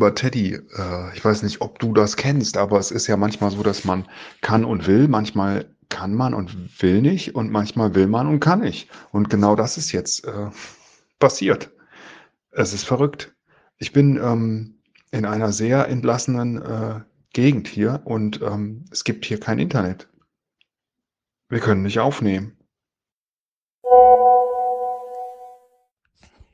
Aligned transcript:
Lieber 0.00 0.14
Teddy, 0.14 0.54
äh, 0.54 1.14
ich 1.14 1.22
weiß 1.22 1.42
nicht, 1.42 1.60
ob 1.60 1.78
du 1.78 1.92
das 1.92 2.16
kennst, 2.16 2.56
aber 2.56 2.78
es 2.78 2.90
ist 2.90 3.06
ja 3.06 3.18
manchmal 3.18 3.50
so, 3.50 3.62
dass 3.62 3.84
man 3.84 4.08
kann 4.40 4.64
und 4.64 4.86
will, 4.86 5.08
manchmal 5.08 5.76
kann 5.90 6.14
man 6.14 6.32
und 6.32 6.80
will 6.80 7.02
nicht 7.02 7.34
und 7.34 7.52
manchmal 7.52 7.94
will 7.94 8.06
man 8.06 8.26
und 8.26 8.40
kann 8.40 8.60
nicht. 8.60 8.88
Und 9.12 9.28
genau 9.28 9.56
das 9.56 9.76
ist 9.76 9.92
jetzt 9.92 10.24
äh, 10.24 10.48
passiert. 11.18 11.70
Es 12.50 12.72
ist 12.72 12.84
verrückt. 12.84 13.34
Ich 13.76 13.92
bin 13.92 14.16
ähm, 14.16 14.80
in 15.10 15.26
einer 15.26 15.52
sehr 15.52 15.86
entlassenen 15.88 16.62
äh, 16.62 17.00
Gegend 17.34 17.68
hier 17.68 18.00
und 18.06 18.40
ähm, 18.40 18.86
es 18.90 19.04
gibt 19.04 19.26
hier 19.26 19.38
kein 19.38 19.58
Internet. 19.58 20.08
Wir 21.50 21.60
können 21.60 21.82
nicht 21.82 21.98
aufnehmen. 21.98 22.56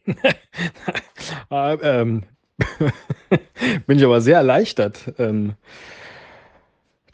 Ah, 1.49 1.77
ähm, 1.83 2.25
bin 3.87 3.99
ich 3.99 4.05
aber 4.05 4.21
sehr 4.21 4.37
erleichtert, 4.37 5.13
ähm, 5.19 5.55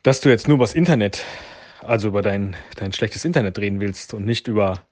dass 0.03 0.21
du 0.21 0.29
jetzt 0.29 0.49
nur 0.49 0.57
über 0.57 0.65
das 0.65 0.75
Internet, 0.75 1.25
also 1.81 2.09
über 2.09 2.23
dein, 2.23 2.57
dein 2.77 2.93
schlechtes 2.93 3.25
Internet 3.25 3.59
reden 3.59 3.81
willst 3.81 4.15
und 4.15 4.25
nicht 4.25 4.49
über 4.49 4.83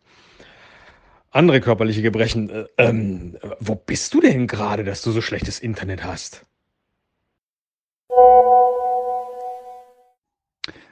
andere 1.31 1.61
körperliche 1.61 2.03
Gebrechen. 2.03 2.51
Äh, 2.51 2.67
ähm, 2.79 3.39
wo 3.61 3.75
bist 3.75 4.15
du 4.15 4.21
denn 4.21 4.47
gerade, 4.47 4.85
dass 4.85 5.03
du 5.03 5.11
so 5.11 5.21
schlechtes 5.21 5.61
Internet 5.61 6.05
hast? 6.05 6.45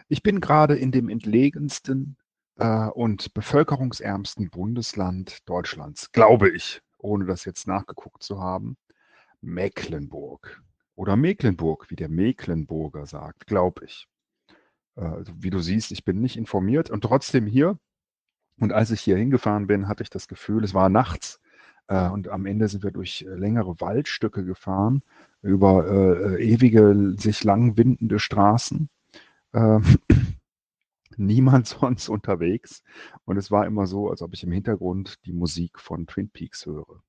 Ich 0.09 0.23
bin 0.23 0.41
gerade 0.41 0.75
in 0.75 0.91
dem 0.91 1.11
entlegensten 1.11 2.17
äh, 2.57 2.87
und 2.87 3.35
bevölkerungsärmsten 3.35 4.49
Bundesland 4.49 5.47
Deutschlands, 5.47 6.13
glaube 6.13 6.49
ich, 6.49 6.81
ohne 6.97 7.27
das 7.27 7.45
jetzt 7.45 7.67
nachgeguckt 7.67 8.23
zu 8.23 8.41
haben. 8.41 8.77
Mecklenburg 9.41 10.63
oder 10.95 11.17
Mecklenburg, 11.17 11.91
wie 11.91 11.97
der 11.97 12.09
Mecklenburger 12.09 13.07
sagt, 13.07 13.47
glaube 13.47 13.85
ich. 13.85 14.09
Äh, 14.97 15.03
also 15.03 15.33
wie 15.39 15.51
du 15.51 15.61
siehst, 15.61 15.93
ich 15.93 16.05
bin 16.05 16.21
nicht 16.21 16.37
informiert 16.37 16.91
und 16.91 17.03
trotzdem 17.03 17.47
hier. 17.47 17.79
Und 18.61 18.73
als 18.73 18.91
ich 18.91 19.01
hier 19.01 19.17
hingefahren 19.17 19.67
bin, 19.69 19.89
hatte 19.89 20.03
ich 20.03 20.11
das 20.11 20.27
Gefühl, 20.29 20.65
es 20.65 20.75
war 20.75 20.89
nachts 20.89 21.41
äh, 21.89 22.09
und 22.09 22.29
am 22.29 22.47
Ende 22.47 22.69
sind 22.69 22.85
wir 22.85 22.91
durch 22.91 23.23
äh, 23.23 23.35
längere 23.35 23.81
Waldstücke 23.81 24.45
gefahren, 24.45 25.03
über 25.43 25.87
äh, 26.37 26.45
ewige, 26.45 27.15
sich 27.17 27.45
lang 27.45 27.77
windende 27.77 28.19
Straßen. 28.19 28.89
Äh, 29.53 29.81
niemand 31.17 31.67
sonst 31.67 32.09
unterwegs. 32.09 32.83
Und 33.25 33.37
es 33.37 33.51
war 33.51 33.67
immer 33.67 33.87
so, 33.87 34.11
als 34.11 34.23
ob 34.23 34.35
ich 34.35 34.45
im 34.45 34.53
Hintergrund 34.53 35.25
die 35.25 35.33
Musik 35.33 35.81
von 35.81 36.07
Twin 36.07 36.31
Peaks 36.31 36.67
höre. 36.67 37.03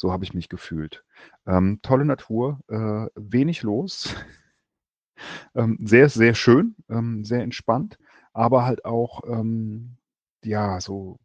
So 0.00 0.10
habe 0.12 0.24
ich 0.24 0.32
mich 0.32 0.48
gefühlt. 0.48 1.04
Ähm, 1.46 1.80
tolle 1.82 2.06
Natur, 2.06 2.58
äh, 2.68 3.06
wenig 3.16 3.62
los. 3.62 4.14
ähm, 5.54 5.76
sehr, 5.84 6.08
sehr 6.08 6.34
schön, 6.34 6.74
ähm, 6.88 7.22
sehr 7.26 7.42
entspannt, 7.42 7.98
aber 8.32 8.64
halt 8.64 8.86
auch, 8.86 9.20
ähm, 9.26 9.98
ja, 10.42 10.80
so 10.80 11.18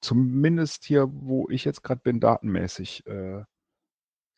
zumindest 0.00 0.84
hier, 0.84 1.08
wo 1.10 1.48
ich 1.50 1.64
jetzt 1.64 1.82
gerade 1.82 2.02
bin, 2.02 2.20
datenmäßig, 2.20 3.04
äh, 3.08 3.42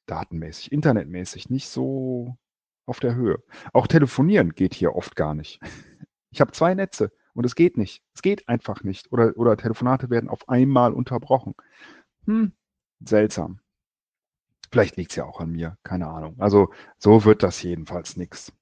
datenmäßig, 0.06 0.72
internetmäßig, 0.72 1.50
nicht 1.50 1.68
so 1.68 2.38
auf 2.86 2.98
der 2.98 3.14
Höhe. 3.14 3.42
Auch 3.74 3.86
telefonieren 3.86 4.54
geht 4.54 4.72
hier 4.72 4.96
oft 4.96 5.16
gar 5.16 5.34
nicht. 5.34 5.60
Ich 6.30 6.40
habe 6.40 6.52
zwei 6.52 6.74
Netze 6.74 7.12
und 7.34 7.44
es 7.44 7.54
geht 7.54 7.76
nicht. 7.76 8.02
Es 8.14 8.22
geht 8.22 8.48
einfach 8.48 8.84
nicht. 8.84 9.12
Oder, 9.12 9.36
oder 9.36 9.58
Telefonate 9.58 10.08
werden 10.08 10.30
auf 10.30 10.48
einmal 10.48 10.94
unterbrochen. 10.94 11.54
Hm, 12.24 12.52
seltsam. 13.04 13.61
Vielleicht 14.72 14.96
liegt 14.96 15.10
es 15.10 15.16
ja 15.16 15.26
auch 15.26 15.38
an 15.38 15.50
mir, 15.50 15.76
keine 15.82 16.08
Ahnung. 16.08 16.34
Also 16.38 16.72
so 16.98 17.26
wird 17.26 17.42
das 17.42 17.62
jedenfalls 17.62 18.16
nichts. 18.16 18.52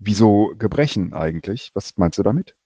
Wieso 0.00 0.52
Gebrechen 0.58 1.14
eigentlich? 1.14 1.70
Was 1.74 1.96
meinst 1.96 2.18
du 2.18 2.24
damit? 2.24 2.56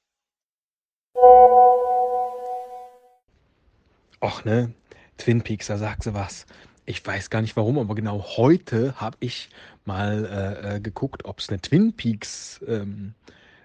Och, 4.22 4.44
ne? 4.46 4.72
Twin 5.18 5.42
Peaks, 5.42 5.66
da 5.66 5.76
sagt 5.76 6.04
sie 6.04 6.14
was. 6.14 6.46
Ich 6.86 7.04
weiß 7.06 7.28
gar 7.28 7.42
nicht 7.42 7.56
warum, 7.56 7.78
aber 7.78 7.94
genau 7.94 8.22
heute 8.38 8.98
habe 8.98 9.18
ich 9.20 9.50
mal 9.84 10.24
äh, 10.24 10.76
äh 10.76 10.80
geguckt, 10.80 11.26
ob 11.26 11.40
es 11.40 11.50
eine 11.50 11.60
Twin 11.60 11.92
Peaks 11.94 12.64
ähm, 12.66 13.14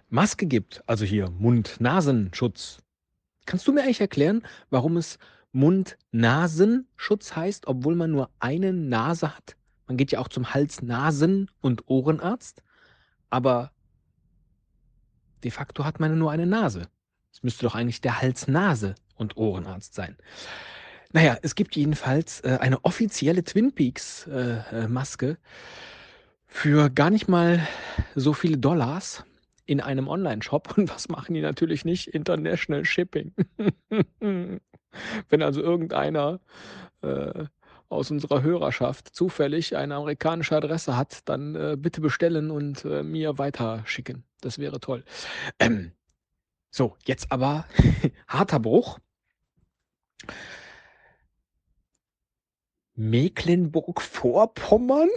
Maske 0.10 0.48
gibt. 0.48 0.84
Also 0.86 1.06
hier 1.06 1.30
Mund-Nasenschutz. 1.30 2.82
Kannst 3.50 3.68
du 3.68 3.74
mir 3.74 3.82
eigentlich 3.82 4.00
erklären, 4.00 4.44
warum 4.70 4.96
es 4.96 5.18
Mund-Nasenschutz 5.54 7.36
heißt, 7.36 7.66
obwohl 7.66 7.96
man 7.96 8.12
nur 8.12 8.30
eine 8.38 8.74
Nase 8.74 9.36
hat? 9.36 9.56
Man 9.88 9.98
geht 9.98 10.12
ja 10.12 10.20
auch 10.20 10.28
zum 10.28 10.54
Hals-, 10.54 10.84
Nasen- 10.84 11.50
und 11.60 11.90
Ohrenarzt, 11.90 12.62
aber 13.32 13.72
de 15.44 15.50
facto 15.50 15.84
hat 15.84 16.00
man 16.00 16.16
nur 16.20 16.30
eine 16.30 16.46
Nase. 16.46 16.90
Es 17.34 17.42
müsste 17.42 17.64
doch 17.66 17.74
eigentlich 17.74 18.02
der 18.02 18.22
Hals-, 18.22 18.48
Nase- 18.48 18.94
und 19.16 19.36
Ohrenarzt 19.36 19.96
sein. 19.96 20.16
Naja, 21.12 21.40
es 21.42 21.56
gibt 21.56 21.76
jedenfalls 21.76 22.42
äh, 22.42 22.60
eine 22.62 22.86
offizielle 22.86 23.44
Twin 23.44 23.74
Peaks 23.74 24.28
äh, 24.28 24.60
äh 24.86 25.36
für 26.46 26.92
gar 26.92 27.10
nicht 27.10 27.28
mal 27.28 27.68
so 28.14 28.34
viele 28.34 28.60
Dollars 28.60 29.24
in 29.70 29.82
einem 29.82 30.08
Online-Shop. 30.08 30.74
Und 30.78 30.90
was 30.90 31.10
machen 31.10 31.36
die 31.36 31.42
natürlich 31.42 31.86
nicht? 31.86 32.08
International 32.08 32.84
Shipping. 32.86 33.36
Wenn 34.20 35.42
also 35.44 35.62
irgendeiner 35.62 36.40
äh, 37.02 37.46
aus 37.90 38.10
unserer 38.10 38.42
Hörerschaft 38.42 39.14
zufällig 39.16 39.78
eine 39.78 39.94
amerikanische 39.96 40.56
Adresse 40.56 40.98
hat, 40.98 41.30
dann 41.30 41.54
äh, 41.56 41.78
bitte 41.78 42.02
bestellen 42.02 42.50
und 42.50 42.84
äh, 42.86 43.04
mir 43.04 43.38
weiterschicken. 43.38 44.24
Das 44.42 44.58
wäre 44.58 44.80
toll. 44.80 45.04
Ähm, 45.60 45.92
so, 46.72 46.96
jetzt 47.06 47.32
aber 47.32 47.68
harter 48.28 48.60
Bruch. 48.60 48.98
Mecklenburg-Vorpommern? 52.96 55.10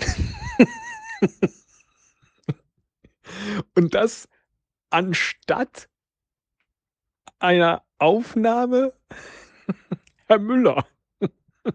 und 3.75 3.95
das 3.95 4.29
anstatt 4.93 5.89
einer 7.39 7.83
Aufnahme, 7.99 8.93
Herr 10.27 10.39
Müller. 10.39 10.87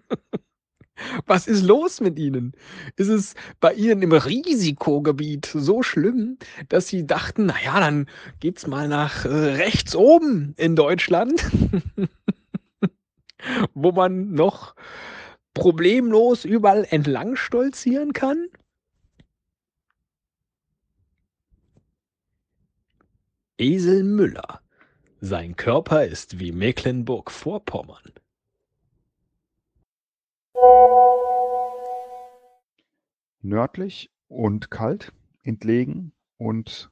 Was 1.25 1.47
ist 1.47 1.63
los 1.63 2.01
mit 2.01 2.17
Ihnen? 2.17 2.53
Ist 2.95 3.09
es 3.09 3.35
bei 3.59 3.73
Ihnen 3.73 4.01
im 4.01 4.11
Risikogebiet 4.11 5.45
so 5.53 5.83
schlimm, 5.83 6.37
dass 6.69 6.87
Sie 6.87 7.05
dachten, 7.05 7.45
naja, 7.45 7.79
dann 7.79 8.07
geht's 8.39 8.65
mal 8.65 8.87
nach 8.87 9.25
äh, 9.25 9.27
rechts 9.29 9.95
oben 9.95 10.55
in 10.57 10.75
Deutschland, 10.75 11.51
wo 13.75 13.91
man 13.91 14.31
noch 14.31 14.75
problemlos 15.53 16.45
überall 16.45 16.87
entlang 16.89 17.35
stolzieren 17.35 18.13
kann? 18.13 18.47
Esel 23.59 24.03
Müller. 24.03 24.61
Sein 25.19 25.55
Körper 25.55 26.05
ist 26.05 26.39
wie 26.39 26.51
Mecklenburg-Vorpommern. 26.51 28.13
Nördlich 33.41 34.11
und 34.27 34.69
kalt, 34.69 35.11
entlegen 35.41 36.13
und 36.37 36.91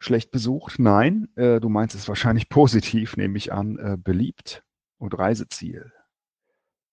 schlecht 0.00 0.32
besucht? 0.32 0.80
Nein, 0.80 1.28
äh, 1.36 1.60
du 1.60 1.68
meinst 1.68 1.94
es 1.94 2.08
wahrscheinlich 2.08 2.48
positiv, 2.48 3.16
nehme 3.16 3.38
ich 3.38 3.52
an, 3.52 3.78
äh, 3.78 3.96
beliebt 3.96 4.64
und 4.98 5.16
Reiseziel. 5.16 5.92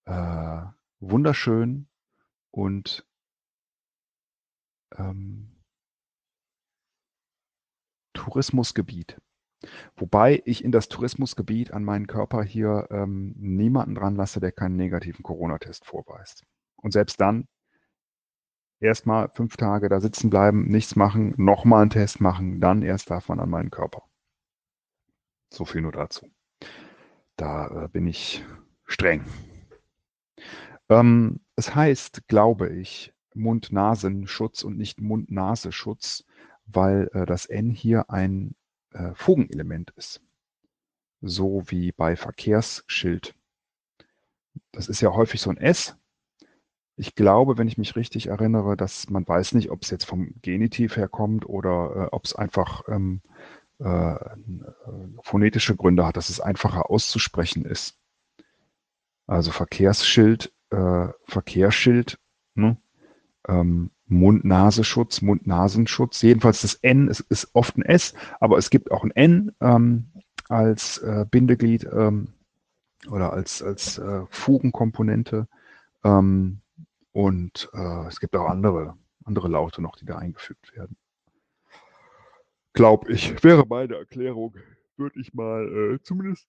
Äh, 0.06 0.62
wunderschön 1.00 1.88
und 2.52 3.04
ähm, 4.96 5.63
Tourismusgebiet. 8.24 9.18
Wobei 9.98 10.42
ich 10.46 10.64
in 10.64 10.72
das 10.72 10.88
Tourismusgebiet 10.88 11.72
an 11.72 11.84
meinen 11.84 12.08
Körper 12.08 12.42
hier 12.44 12.88
ähm, 12.90 13.34
niemanden 13.38 13.96
dran 13.96 14.16
lasse, 14.16 14.40
der 14.40 14.52
keinen 14.52 14.78
negativen 14.78 15.24
Corona-Test 15.24 15.86
vorweist. 15.86 16.44
Und 16.78 16.92
selbst 16.92 17.20
dann 17.20 17.48
erstmal 18.80 19.30
fünf 19.34 19.58
Tage 19.58 19.90
da 19.90 20.00
sitzen 20.00 20.30
bleiben, 20.30 20.68
nichts 20.68 20.96
machen, 20.96 21.34
nochmal 21.38 21.82
einen 21.82 21.90
Test 21.90 22.22
machen, 22.22 22.62
dann 22.62 22.82
erst 22.82 23.10
darf 23.10 23.28
man 23.28 23.40
an 23.40 23.50
meinen 23.50 23.72
Körper. 23.72 24.04
So 25.50 25.66
viel 25.66 25.82
nur 25.82 25.92
dazu. 25.92 26.30
Da 27.36 27.86
äh, 27.86 27.88
bin 27.90 28.08
ich 28.08 28.44
streng. 28.86 29.26
Ähm, 30.90 31.42
es 31.56 31.76
heißt, 31.76 32.28
glaube 32.28 32.70
ich, 32.70 33.14
Mund-Nasen-Schutz 33.36 34.64
und 34.64 34.78
nicht 34.78 35.02
Mund-Nase-Schutz, 35.02 36.26
weil 36.66 37.10
äh, 37.14 37.26
das 37.26 37.46
N 37.46 37.70
hier 37.70 38.10
ein 38.10 38.56
äh, 38.92 39.14
Fugenelement 39.16 39.92
ist. 39.96 40.22
So 41.22 41.64
wie 41.68 41.92
bei 41.92 42.16
Verkehrsschild. 42.16 43.36
das 44.72 44.88
ist 44.88 45.02
ja 45.02 45.14
häufig 45.14 45.42
so 45.42 45.50
ein 45.50 45.58
S. 45.58 45.96
Ich 46.96 47.16
glaube, 47.16 47.58
wenn 47.58 47.68
ich 47.68 47.78
mich 47.78 47.96
richtig 47.96 48.28
erinnere, 48.28 48.78
dass 48.78 49.10
man 49.10 49.28
weiß 49.28 49.54
nicht, 49.54 49.72
ob 49.72 49.82
es 49.84 49.90
jetzt 49.90 50.06
vom 50.06 50.36
Genitiv 50.42 50.96
herkommt 50.98 51.48
oder 51.48 51.96
äh, 51.96 52.16
ob 52.16 52.26
es 52.26 52.36
einfach 52.36 52.84
ähm, 52.88 53.22
äh, 53.80 54.16
phonetische 55.22 55.76
Gründe 55.76 56.06
hat, 56.06 56.18
dass 56.18 56.30
es 56.30 56.40
einfacher 56.40 56.90
auszusprechen 56.90 57.66
ist. 57.66 57.98
Also 59.26 59.52
Verkehrsschild, 59.52 60.54
äh, 60.70 61.08
Verkehrsschild, 61.26 62.20
ne? 62.56 62.78
ähm, 63.48 63.92
Mund-Nasenschutz, 64.14 65.22
Mund-Nasenschutz. 65.22 66.22
Jedenfalls 66.22 66.62
das 66.62 66.76
N 66.76 67.08
ist, 67.08 67.22
ist, 67.30 67.50
oft 67.54 67.78
ein 67.78 67.84
S, 67.84 68.14
aber 68.40 68.58
es 68.58 68.70
gibt 68.70 68.92
auch 68.92 69.04
ein 69.04 69.12
N 69.12 69.52
ähm, 69.62 70.06
als 70.50 71.00
äh, 71.00 71.26
Bindeglied 71.30 71.88
ähm, 71.92 72.30
oder 73.10 73.34
als, 73.34 73.62
als 73.62 73.98
äh, 73.98 74.22
Fugenkomponente. 74.30 75.48
Ähm, 76.04 76.62
und 77.12 77.70
äh, 77.74 78.08
es 78.08 78.20
gibt 78.20 78.36
auch 78.36 78.50
andere, 78.50 78.96
andere 79.26 79.48
Laute 79.48 79.82
noch, 79.82 79.96
die 79.96 80.06
da 80.06 80.18
eingefügt 80.18 80.76
werden. 80.76 80.96
Glaub 82.74 83.08
ich, 83.10 83.44
wäre 83.44 83.66
meine 83.68 83.96
Erklärung, 83.96 84.56
würde 84.98 85.20
ich 85.20 85.34
mal 85.34 85.96
äh, 85.96 86.00
zumindest 86.02 86.48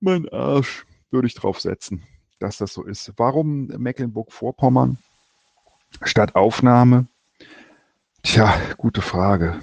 meinen 0.00 0.28
Arsch 0.28 0.84
würde 1.10 1.26
ich 1.26 1.34
drauf 1.34 1.60
setzen, 1.60 2.02
dass 2.38 2.58
das 2.58 2.72
so 2.72 2.84
ist. 2.84 3.12
Warum 3.16 3.66
Mecklenburg-Vorpommern 3.66 4.98
statt 6.02 6.34
Aufnahme? 6.34 7.08
Tja, 8.22 8.54
gute 8.76 9.02
Frage. 9.02 9.60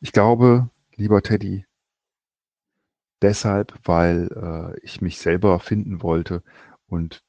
Ich 0.00 0.12
glaube, 0.12 0.70
lieber 0.96 1.22
Teddy, 1.22 1.66
deshalb, 3.20 3.78
weil 3.84 4.28
äh, 4.34 4.80
ich 4.80 5.00
mich 5.00 5.18
selber 5.18 5.60
finden 5.60 6.02
wollte 6.02 6.42
und 6.86 7.22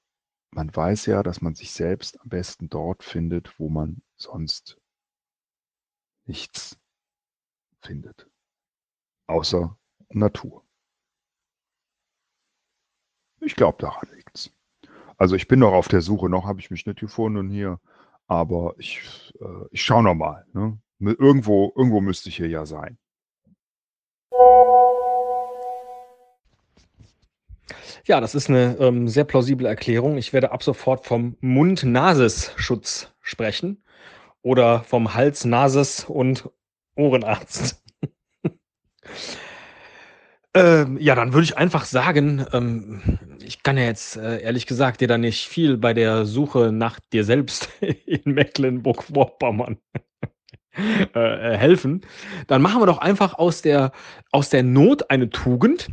man 0.52 0.76
weiß 0.76 1.08
ja, 1.08 1.24
dass 1.24 1.42
man 1.42 1.56
sich 1.56 1.72
selbst 1.72 2.20
am 2.22 2.30
besten 2.30 2.70
dort 2.70 3.04
findet, 3.04 3.60
wo 3.60 3.70
man 3.70 4.02
sonst 4.18 4.78
nichts 6.26 6.80
findet. 7.82 8.30
Außer 9.28 9.78
Natur. 10.10 10.64
Ich 13.40 13.56
glaube, 13.56 13.78
daran. 13.80 14.08
Also 15.18 15.36
ich 15.36 15.48
bin 15.48 15.60
noch 15.60 15.74
auf 15.74 15.88
der 15.88 16.02
Suche, 16.02 16.30
noch 16.30 16.46
habe 16.46 16.60
ich 16.60 16.72
mich 16.72 16.86
nicht 16.86 17.00
gefunden 17.00 17.50
hier, 17.50 17.80
aber 18.28 18.76
ich, 18.78 19.02
äh, 19.40 19.66
ich 19.72 19.82
schaue 19.84 20.04
noch 20.04 20.16
mal. 20.16 20.46
Ne? 20.54 20.78
Irgendwo, 21.00 21.74
irgendwo 21.76 22.02
müsste 22.02 22.30
ich 22.30 22.38
hier 22.38 22.48
ja 22.48 22.66
sein. 22.66 22.98
Ja, 28.06 28.20
das 28.20 28.36
ist 28.36 28.50
eine 28.50 28.76
ähm, 28.80 29.08
sehr 29.08 29.24
plausible 29.24 29.68
Erklärung. 29.68 30.18
Ich 30.18 30.34
werde 30.34 30.52
ab 30.52 30.62
sofort 30.62 31.06
vom 31.06 31.38
Mund-Nases-Schutz 31.40 33.14
sprechen 33.22 33.82
oder 34.42 34.84
vom 34.84 35.14
Hals-, 35.14 35.46
Nases- 35.46 36.04
und 36.04 36.50
Ohrenarzt. 36.96 37.82
ähm, 40.56 40.98
ja, 41.00 41.16
dann 41.16 41.34
würde 41.34 41.46
ich 41.46 41.58
einfach 41.58 41.86
sagen, 41.86 42.46
ähm, 42.54 43.02
ich 43.44 43.64
kann 43.64 43.78
ja 43.78 43.86
jetzt 43.86 44.18
äh, 44.18 44.42
ehrlich 44.42 44.68
gesagt 44.68 45.02
dir 45.02 45.08
da 45.08 45.18
nicht 45.18 45.48
viel 45.48 45.78
bei 45.78 45.94
der 45.94 46.26
Suche 46.26 46.72
nach 46.72 47.00
dir 47.12 47.24
selbst 47.24 47.70
in 48.06 48.22
Mecklenburg-Vorpommern 48.26 49.78
äh, 51.14 51.58
helfen. 51.58 52.02
Dann 52.48 52.62
machen 52.62 52.82
wir 52.82 52.86
doch 52.86 53.00
einfach 53.00 53.34
aus 53.36 53.62
der, 53.62 53.92
aus 54.32 54.50
der 54.50 54.64
Not 54.64 55.10
eine 55.10 55.30
Tugend 55.30 55.90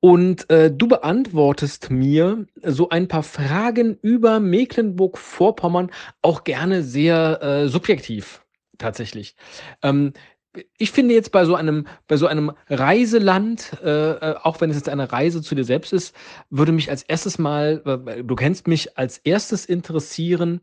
und 0.00 0.50
äh, 0.50 0.70
du 0.70 0.86
beantwortest 0.86 1.90
mir 1.90 2.44
so 2.62 2.90
ein 2.90 3.08
paar 3.08 3.22
Fragen 3.22 3.98
über 4.02 4.38
Mecklenburg-Vorpommern, 4.38 5.90
auch 6.20 6.44
gerne 6.44 6.82
sehr 6.82 7.42
äh, 7.42 7.68
subjektiv 7.68 8.44
tatsächlich. 8.76 9.34
Ähm, 9.82 10.12
ich 10.78 10.92
finde 10.92 11.14
jetzt 11.14 11.32
bei 11.32 11.44
so 11.44 11.54
einem, 11.54 11.86
bei 12.06 12.16
so 12.16 12.26
einem 12.26 12.52
Reiseland, 12.68 13.78
äh, 13.82 14.12
äh 14.12 14.36
auch 14.42 14.60
wenn 14.60 14.70
es 14.70 14.76
jetzt 14.76 14.88
eine 14.88 15.10
Reise 15.10 15.42
zu 15.42 15.54
dir 15.54 15.64
selbst 15.64 15.92
ist, 15.92 16.14
würde 16.50 16.72
mich 16.72 16.90
als 16.90 17.02
erstes 17.02 17.38
mal, 17.38 17.82
äh, 18.06 18.22
du 18.22 18.34
kennst 18.34 18.68
mich 18.68 18.96
als 18.98 19.18
erstes 19.18 19.66
interessieren, 19.66 20.60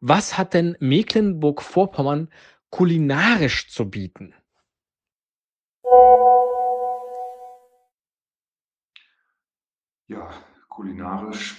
was 0.00 0.38
hat 0.38 0.54
denn 0.54 0.76
Mecklenburg-Vorpommern 0.80 2.28
kulinarisch 2.70 3.70
zu 3.70 3.88
bieten? 3.90 4.34
Ja, 10.08 10.30
kulinarisch 10.68 11.56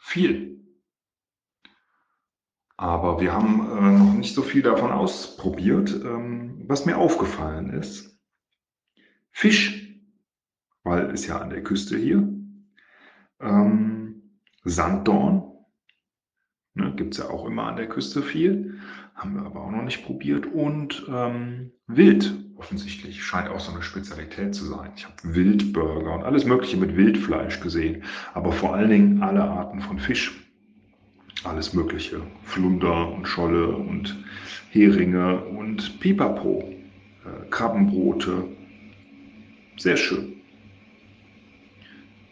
viel. 0.00 0.63
Aber 2.76 3.20
wir 3.20 3.32
haben 3.32 3.60
äh, 3.60 3.98
noch 3.98 4.14
nicht 4.14 4.34
so 4.34 4.42
viel 4.42 4.62
davon 4.62 4.90
ausprobiert. 4.90 5.94
Ähm, 6.04 6.64
was 6.66 6.86
mir 6.86 6.96
aufgefallen 6.96 7.70
ist, 7.70 8.18
Fisch, 9.30 10.00
weil 10.82 11.10
ist 11.10 11.26
ja 11.26 11.38
an 11.38 11.50
der 11.50 11.62
Küste 11.62 11.96
hier. 11.96 12.28
Ähm, 13.40 14.22
Sanddorn, 14.64 15.52
ne, 16.74 16.94
gibt 16.94 17.14
es 17.14 17.18
ja 17.18 17.30
auch 17.30 17.46
immer 17.46 17.64
an 17.64 17.76
der 17.76 17.88
Küste 17.88 18.22
viel, 18.22 18.78
haben 19.14 19.34
wir 19.34 19.44
aber 19.44 19.62
auch 19.62 19.70
noch 19.70 19.82
nicht 19.82 20.04
probiert. 20.04 20.46
Und 20.46 21.06
ähm, 21.08 21.72
Wild, 21.86 22.34
offensichtlich. 22.56 23.22
Scheint 23.22 23.48
auch 23.48 23.60
so 23.60 23.72
eine 23.72 23.82
Spezialität 23.82 24.54
zu 24.54 24.64
sein. 24.64 24.92
Ich 24.96 25.04
habe 25.04 25.16
Wildburger 25.22 26.14
und 26.14 26.22
alles 26.22 26.44
Mögliche 26.44 26.76
mit 26.76 26.96
Wildfleisch 26.96 27.60
gesehen, 27.60 28.04
aber 28.32 28.52
vor 28.52 28.74
allen 28.74 28.90
Dingen 28.90 29.22
alle 29.22 29.44
Arten 29.44 29.80
von 29.80 29.98
Fisch. 29.98 30.43
Alles 31.44 31.74
Mögliche. 31.74 32.22
Flunder 32.44 33.12
und 33.12 33.26
Scholle 33.26 33.68
und 33.68 34.16
Heringe 34.70 35.44
und 35.44 36.00
Pipapo. 36.00 36.74
Äh, 37.24 37.50
Krabbenbrote. 37.50 38.44
Sehr 39.76 39.96
schön. 39.96 40.34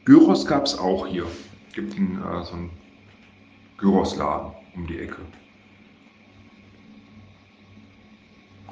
Gyros 0.04 0.46
gab 0.46 0.64
es 0.64 0.78
auch 0.78 1.06
hier. 1.06 1.26
Gibt 1.74 1.96
einen, 1.96 2.22
äh, 2.22 2.44
so 2.44 2.54
einen 2.54 2.70
Gyrosladen 3.78 4.52
um 4.74 4.86
die 4.86 4.98
Ecke. 4.98 5.20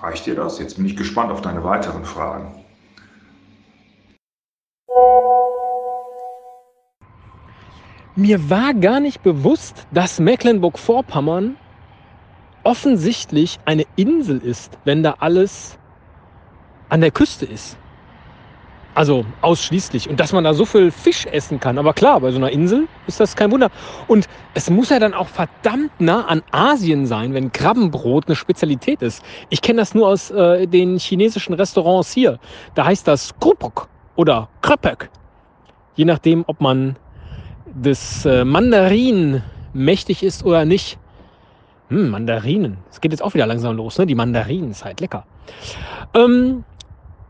Reicht 0.00 0.25
dir 0.26 0.35
das? 0.35 0.59
Jetzt 0.59 0.76
bin 0.76 0.87
ich 0.87 0.97
gespannt 0.97 1.30
auf 1.30 1.42
deine 1.42 1.62
weiteren 1.62 2.04
Fragen. 2.04 2.60
Mir 8.17 8.50
war 8.50 8.75
gar 8.75 9.00
nicht 9.00 9.23
bewusst, 9.23 9.87
dass 9.93 10.19
Mecklenburg-Vorpommern 10.19 11.57
offensichtlich 12.64 13.59
eine 13.64 13.85
Insel 13.97 14.38
ist, 14.38 14.79
wenn 14.85 15.02
da 15.02 15.17
alles 15.19 15.79
an 16.88 17.00
der 17.00 17.11
Küste 17.11 17.47
ist. 17.47 17.79
Also 18.95 19.25
ausschließlich. 19.40 20.11
Und 20.11 20.19
dass 20.19 20.33
man 20.33 20.43
da 20.43 20.52
so 20.52 20.64
viel 20.64 20.90
Fisch 20.90 21.25
essen 21.26 21.61
kann. 21.61 21.79
Aber 21.79 21.95
klar, 21.95 22.21
bei 22.21 22.33
so 22.33 22.38
einer 22.38 22.50
Insel 22.50 22.88
ist 23.07 23.21
das 23.21 23.37
kein 23.37 23.52
Wunder. 23.52 23.71
Und 24.09 24.26
es 24.55 24.69
muss 24.69 24.90
ja 24.90 24.99
dann 24.99 25.14
auch 25.14 25.29
verdammt 25.29 25.93
nah 26.00 26.26
an 26.26 26.43
Asien 26.50 27.07
sein, 27.07 27.33
wenn 27.33 27.52
Krabbenbrot 27.52 28.26
eine 28.26 28.35
Spezialität 28.35 29.00
ist. 29.00 29.23
Ich 29.49 29.62
kenne 29.62 29.79
das 29.79 29.95
nur 29.95 30.09
aus 30.09 30.33
äh, 30.33 30.67
den 30.67 30.99
chinesischen 30.99 31.55
Restaurants 31.55 32.12
hier. 32.12 32.40
Da 32.75 32.85
heißt 32.85 33.07
das 33.07 33.38
Krupuk 33.38 33.88
oder 34.17 34.49
Kröpök. 34.61 35.09
Je 35.95 36.05
nachdem, 36.05 36.45
ob 36.49 36.61
man 36.61 36.97
des 37.75 38.25
äh, 38.27 38.45
Mandarin 38.45 39.43
mächtig 39.73 40.23
ist 40.23 40.45
oder 40.45 40.65
nicht. 40.65 40.99
Hm, 41.89 42.11
Mandarinen. 42.11 42.79
Es 42.91 43.00
geht 43.00 43.12
jetzt 43.12 43.23
auch 43.23 43.35
wieder 43.35 43.47
langsam 43.47 43.77
los, 43.77 43.99
ne? 43.99 44.07
Die 44.07 44.15
Mandarinen 44.15 44.71
ist 44.71 44.85
halt 44.85 45.00
lecker. 45.00 45.25
Ähm, 46.15 46.65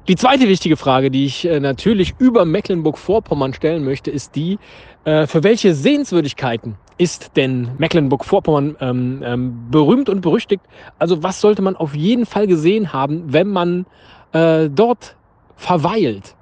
die 0.08 0.16
zweite 0.16 0.48
wichtige 0.48 0.76
Frage, 0.76 1.10
die 1.10 1.24
ich 1.24 1.46
äh, 1.46 1.60
natürlich 1.60 2.14
über 2.18 2.44
Mecklenburg-Vorpommern 2.44 3.54
stellen 3.54 3.84
möchte, 3.84 4.10
ist 4.10 4.34
die, 4.34 4.58
äh, 5.04 5.26
für 5.26 5.44
welche 5.44 5.74
Sehenswürdigkeiten 5.74 6.76
ist 6.98 7.36
denn 7.36 7.70
Mecklenburg-Vorpommern 7.78 8.76
ähm, 8.80 9.22
ähm, 9.24 9.70
berühmt 9.70 10.08
und 10.08 10.20
berüchtigt? 10.20 10.62
Also 10.98 11.22
was 11.22 11.40
sollte 11.40 11.62
man 11.62 11.76
auf 11.76 11.94
jeden 11.94 12.26
Fall 12.26 12.46
gesehen 12.46 12.92
haben, 12.92 13.32
wenn 13.32 13.48
man 13.48 13.86
äh, 14.32 14.68
dort 14.68 15.16
verweilt? 15.56 16.34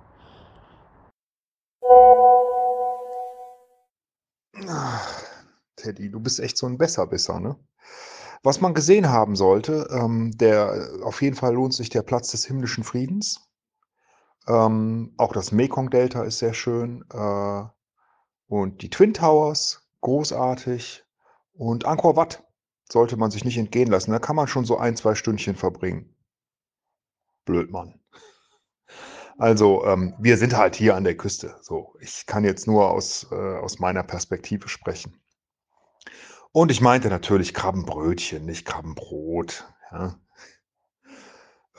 Ach, 4.66 5.22
Teddy, 5.76 6.10
du 6.10 6.20
bist 6.20 6.40
echt 6.40 6.56
so 6.58 6.66
ein 6.66 6.78
Besserwisser, 6.78 7.38
ne? 7.40 7.56
Was 8.42 8.60
man 8.60 8.74
gesehen 8.74 9.08
haben 9.08 9.36
sollte, 9.36 9.88
ähm, 9.90 10.36
der 10.36 10.90
auf 11.02 11.22
jeden 11.22 11.36
Fall 11.36 11.54
lohnt 11.54 11.74
sich 11.74 11.90
der 11.90 12.02
Platz 12.02 12.30
des 12.30 12.44
himmlischen 12.46 12.84
Friedens. 12.84 13.48
Ähm, 14.46 15.12
auch 15.16 15.32
das 15.32 15.52
Mekong-Delta 15.52 16.22
ist 16.22 16.38
sehr 16.38 16.54
schön. 16.54 17.04
Äh, 17.12 17.62
und 18.46 18.82
die 18.82 18.90
Twin 18.90 19.12
Towers, 19.12 19.88
großartig. 20.00 21.04
Und 21.52 21.84
Angkor 21.84 22.16
Wat 22.16 22.44
sollte 22.90 23.16
man 23.16 23.30
sich 23.30 23.44
nicht 23.44 23.58
entgehen 23.58 23.90
lassen. 23.90 24.10
Da 24.10 24.18
kann 24.18 24.36
man 24.36 24.48
schon 24.48 24.64
so 24.64 24.78
ein, 24.78 24.96
zwei 24.96 25.14
Stündchen 25.14 25.56
verbringen. 25.56 26.14
Blöd, 27.44 27.70
Mann. 27.70 28.00
Also, 29.38 29.84
ähm, 29.86 30.14
wir 30.18 30.36
sind 30.36 30.56
halt 30.56 30.74
hier 30.74 30.96
an 30.96 31.04
der 31.04 31.16
Küste. 31.16 31.54
So, 31.62 31.94
ich 32.00 32.26
kann 32.26 32.44
jetzt 32.44 32.66
nur 32.66 32.90
aus, 32.90 33.28
äh, 33.30 33.34
aus 33.34 33.78
meiner 33.78 34.02
Perspektive 34.02 34.68
sprechen. 34.68 35.20
Und 36.50 36.72
ich 36.72 36.80
meinte 36.80 37.08
natürlich 37.08 37.54
Krabbenbrötchen, 37.54 38.44
nicht 38.44 38.66
Krabbenbrot. 38.66 39.64
Ja. 39.92 40.18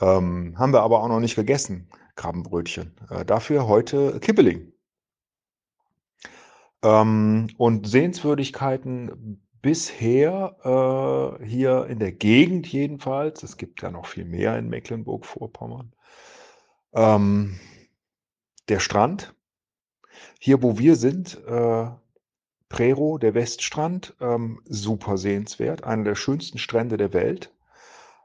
Ähm, 0.00 0.58
haben 0.58 0.72
wir 0.72 0.80
aber 0.80 1.02
auch 1.02 1.08
noch 1.08 1.20
nicht 1.20 1.36
gegessen, 1.36 1.90
Krabbenbrötchen. 2.16 2.96
Äh, 3.10 3.26
dafür 3.26 3.66
heute 3.66 4.18
Kibbeling. 4.20 4.72
Ähm, 6.82 7.48
und 7.58 7.86
Sehenswürdigkeiten 7.86 9.42
bisher 9.60 10.56
äh, 11.40 11.44
hier 11.44 11.86
in 11.88 11.98
der 11.98 12.12
Gegend 12.12 12.66
jedenfalls. 12.68 13.42
Es 13.42 13.58
gibt 13.58 13.82
ja 13.82 13.90
noch 13.90 14.06
viel 14.06 14.24
mehr 14.24 14.58
in 14.58 14.70
Mecklenburg-Vorpommern. 14.70 15.92
Ähm, 16.92 17.58
der 18.68 18.80
Strand. 18.80 19.34
Hier, 20.38 20.62
wo 20.62 20.78
wir 20.78 20.96
sind, 20.96 21.38
äh, 21.46 21.90
Prero, 22.68 23.18
der 23.18 23.34
Weststrand, 23.34 24.14
ähm, 24.20 24.62
super 24.64 25.18
sehenswert. 25.18 25.84
Einer 25.84 26.04
der 26.04 26.14
schönsten 26.14 26.58
Strände 26.58 26.96
der 26.96 27.12
Welt, 27.12 27.52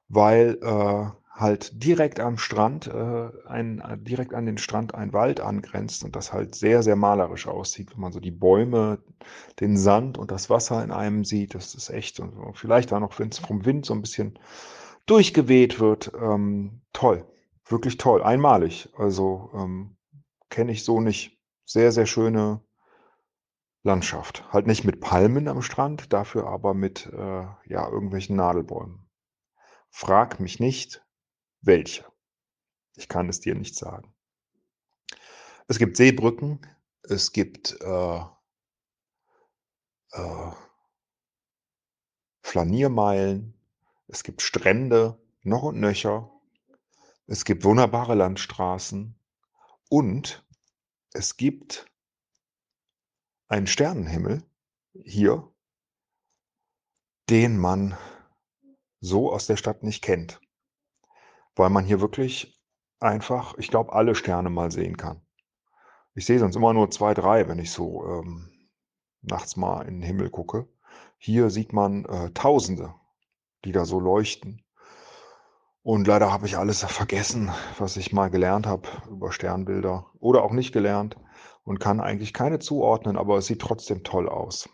weil 0.08 0.60
äh, 0.62 1.10
halt 1.32 1.84
direkt 1.84 2.20
am 2.20 2.38
Strand, 2.38 2.88
äh, 2.88 3.30
ein, 3.48 3.84
direkt 4.04 4.34
an 4.34 4.46
den 4.46 4.58
Strand 4.58 4.96
ein 4.96 5.12
Wald 5.12 5.42
angrenzt 5.42 6.04
und 6.06 6.16
das 6.16 6.32
halt 6.32 6.56
sehr, 6.56 6.82
sehr 6.82 6.96
malerisch 6.96 7.48
aussieht, 7.48 7.92
wenn 7.92 8.00
man 8.02 8.14
so 8.14 8.20
die 8.22 8.32
Bäume, 8.32 9.00
den 9.60 9.78
Sand 9.78 10.18
und 10.18 10.32
das 10.32 10.50
Wasser 10.50 10.82
in 10.84 10.92
einem 10.92 11.26
sieht. 11.26 11.56
Das 11.56 11.76
ist 11.76 11.90
echt, 11.90 12.20
und 12.22 12.58
vielleicht 12.58 12.94
auch 12.94 13.02
noch, 13.02 13.20
wenn 13.20 13.30
es 13.30 13.40
vom 13.40 13.66
Wind 13.66 13.86
so 13.86 13.94
ein 13.94 14.02
bisschen 14.02 14.40
durchgeweht 15.08 15.80
wird, 15.80 16.12
ähm, 16.20 16.82
toll. 16.94 17.26
Wirklich 17.68 17.98
toll, 17.98 18.24
einmalig. 18.24 18.90
Also 18.96 19.52
ähm, 19.54 19.98
kenne 20.50 20.72
ich 20.72 20.84
so 20.84 21.02
nicht. 21.02 21.38
Sehr, 21.66 21.92
sehr 21.92 22.06
schöne 22.06 22.62
Landschaft. 23.82 24.52
Halt 24.54 24.68
nicht 24.68 24.84
mit 24.84 25.02
Palmen 25.02 25.48
am 25.48 25.62
Strand, 25.62 26.14
dafür 26.14 26.48
aber 26.48 26.74
mit 26.74 27.08
äh, 27.08 27.18
ja, 27.66 27.90
irgendwelchen 27.90 28.36
Nadelbäumen. 28.36 29.10
Frag 29.90 30.40
mich 30.40 30.60
nicht, 30.60 31.04
welche? 31.62 32.06
Ich 32.96 33.08
kann 33.08 33.30
es 33.30 33.40
dir 33.40 33.56
nicht 33.56 33.76
sagen. 33.76 34.14
Es 35.68 35.80
gibt 35.80 35.98
Seebrücken, 35.98 36.62
es 37.02 37.32
gibt 37.32 37.80
äh, 37.82 38.20
äh, 40.12 40.52
Flaniermeilen, 42.44 43.60
es 44.08 44.24
gibt 44.24 44.42
Strände, 44.42 45.20
noch 45.42 45.64
und 45.64 45.80
nöcher, 45.80 46.32
es 47.28 47.46
gibt 47.46 47.64
wunderbare 47.64 48.16
Landstraßen 48.16 49.20
und 49.90 50.46
es 51.14 51.38
gibt 51.38 51.86
einen 53.48 53.68
Sternenhimmel 53.68 54.44
hier, 55.04 55.52
den 57.30 57.58
man 57.58 57.98
so 59.02 59.32
aus 59.32 59.48
der 59.48 59.58
Stadt 59.58 59.84
nicht 59.84 60.02
kennt 60.02 60.40
weil 61.56 61.70
man 61.70 61.86
hier 61.86 62.02
wirklich 62.02 62.62
einfach, 63.00 63.58
ich 63.58 63.70
glaube, 63.70 63.94
alle 63.94 64.16
Sterne 64.16 64.50
mal 64.50 64.72
sehen 64.72 64.98
kann. 64.98 65.22
Ich 66.14 66.26
sehe 66.26 66.40
sonst 66.40 66.56
immer 66.56 66.74
nur 66.74 66.92
zwei, 66.92 67.14
drei, 67.14 67.48
wenn 67.48 67.60
ich 67.60 67.72
so 67.72 68.06
ähm, 68.06 68.70
nachts 69.22 69.56
mal 69.56 69.82
in 69.88 69.96
den 69.96 70.04
Himmel 70.04 70.30
gucke. 70.30 70.68
Hier 71.18 71.50
sieht 71.50 71.74
man 71.74 72.06
äh, 72.06 72.32
Tausende, 72.32 72.94
die 73.66 73.72
da 73.72 73.86
so 73.86 74.00
leuchten. 74.00 74.64
Und 75.86 76.08
leider 76.08 76.32
habe 76.32 76.48
ich 76.48 76.58
alles 76.58 76.84
vergessen, 76.84 77.52
was 77.78 77.96
ich 77.96 78.12
mal 78.12 78.32
gelernt 78.32 78.66
habe 78.66 78.90
über 79.08 79.32
Sternbilder 79.32 80.08
oder 80.18 80.42
auch 80.42 80.52
nicht 80.52 80.72
gelernt 80.72 81.16
und 81.64 81.78
kann 81.78 82.00
eigentlich 82.00 82.34
keine 82.34 82.58
zuordnen, 82.58 83.18
aber 83.18 83.38
es 83.38 83.46
sieht 83.46 83.62
trotzdem 83.62 84.04
toll 84.04 84.28
aus. 84.28 84.68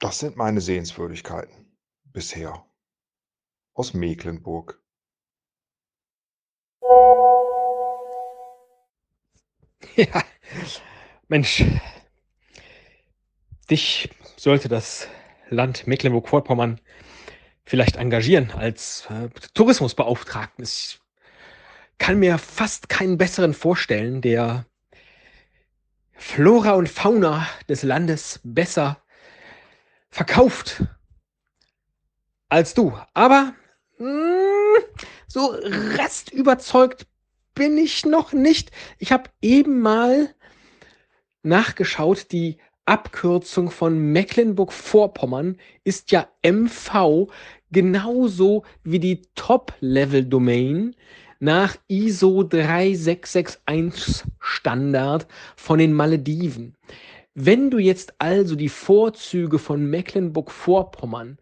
Das 0.00 0.18
sind 0.18 0.36
meine 0.36 0.60
Sehenswürdigkeiten 0.60 1.74
bisher 2.04 2.62
aus 3.72 3.94
Mecklenburg. 3.94 4.78
Ja, 9.96 10.22
Mensch, 11.28 11.64
dich 13.70 14.10
sollte 14.36 14.68
das 14.68 15.08
Land 15.50 15.86
Mecklenburg-Vorpommern 15.86 16.80
vielleicht 17.64 17.96
engagieren 17.96 18.50
als 18.52 19.06
äh, 19.10 19.28
Tourismusbeauftragten. 19.54 20.64
Ich 20.64 21.00
kann 21.98 22.18
mir 22.18 22.38
fast 22.38 22.88
keinen 22.88 23.18
besseren 23.18 23.54
vorstellen, 23.54 24.22
der 24.22 24.66
Flora 26.12 26.72
und 26.72 26.88
Fauna 26.88 27.46
des 27.68 27.82
Landes 27.82 28.40
besser 28.42 29.02
verkauft 30.10 30.82
als 32.48 32.74
du. 32.74 32.98
Aber 33.14 33.54
mh, 33.98 34.06
hm, 34.06 34.84
so 35.26 35.46
restüberzeugt 35.98 37.06
bin 37.54 37.78
ich 37.78 38.04
noch 38.04 38.32
nicht. 38.32 38.70
Ich 38.98 39.12
habe 39.12 39.30
eben 39.40 39.80
mal 39.80 40.34
nachgeschaut, 41.42 42.32
die 42.32 42.58
Abkürzung 42.86 43.70
von 43.70 43.98
Mecklenburg-Vorpommern 43.98 45.56
ist 45.84 46.10
ja 46.10 46.28
MV, 46.42 47.28
genauso 47.70 48.64
wie 48.82 48.98
die 48.98 49.22
Top-Level-Domain 49.34 50.96
nach 51.38 51.76
ISO 51.88 52.42
3661 52.42 54.24
Standard 54.38 55.26
von 55.56 55.78
den 55.78 55.92
Malediven. 55.92 56.74
Wenn 57.34 57.70
du 57.70 57.78
jetzt 57.78 58.14
also 58.18 58.56
die 58.56 58.68
Vorzüge 58.68 59.58
von 59.58 59.88
Mecklenburg-Vorpommern 59.88 61.38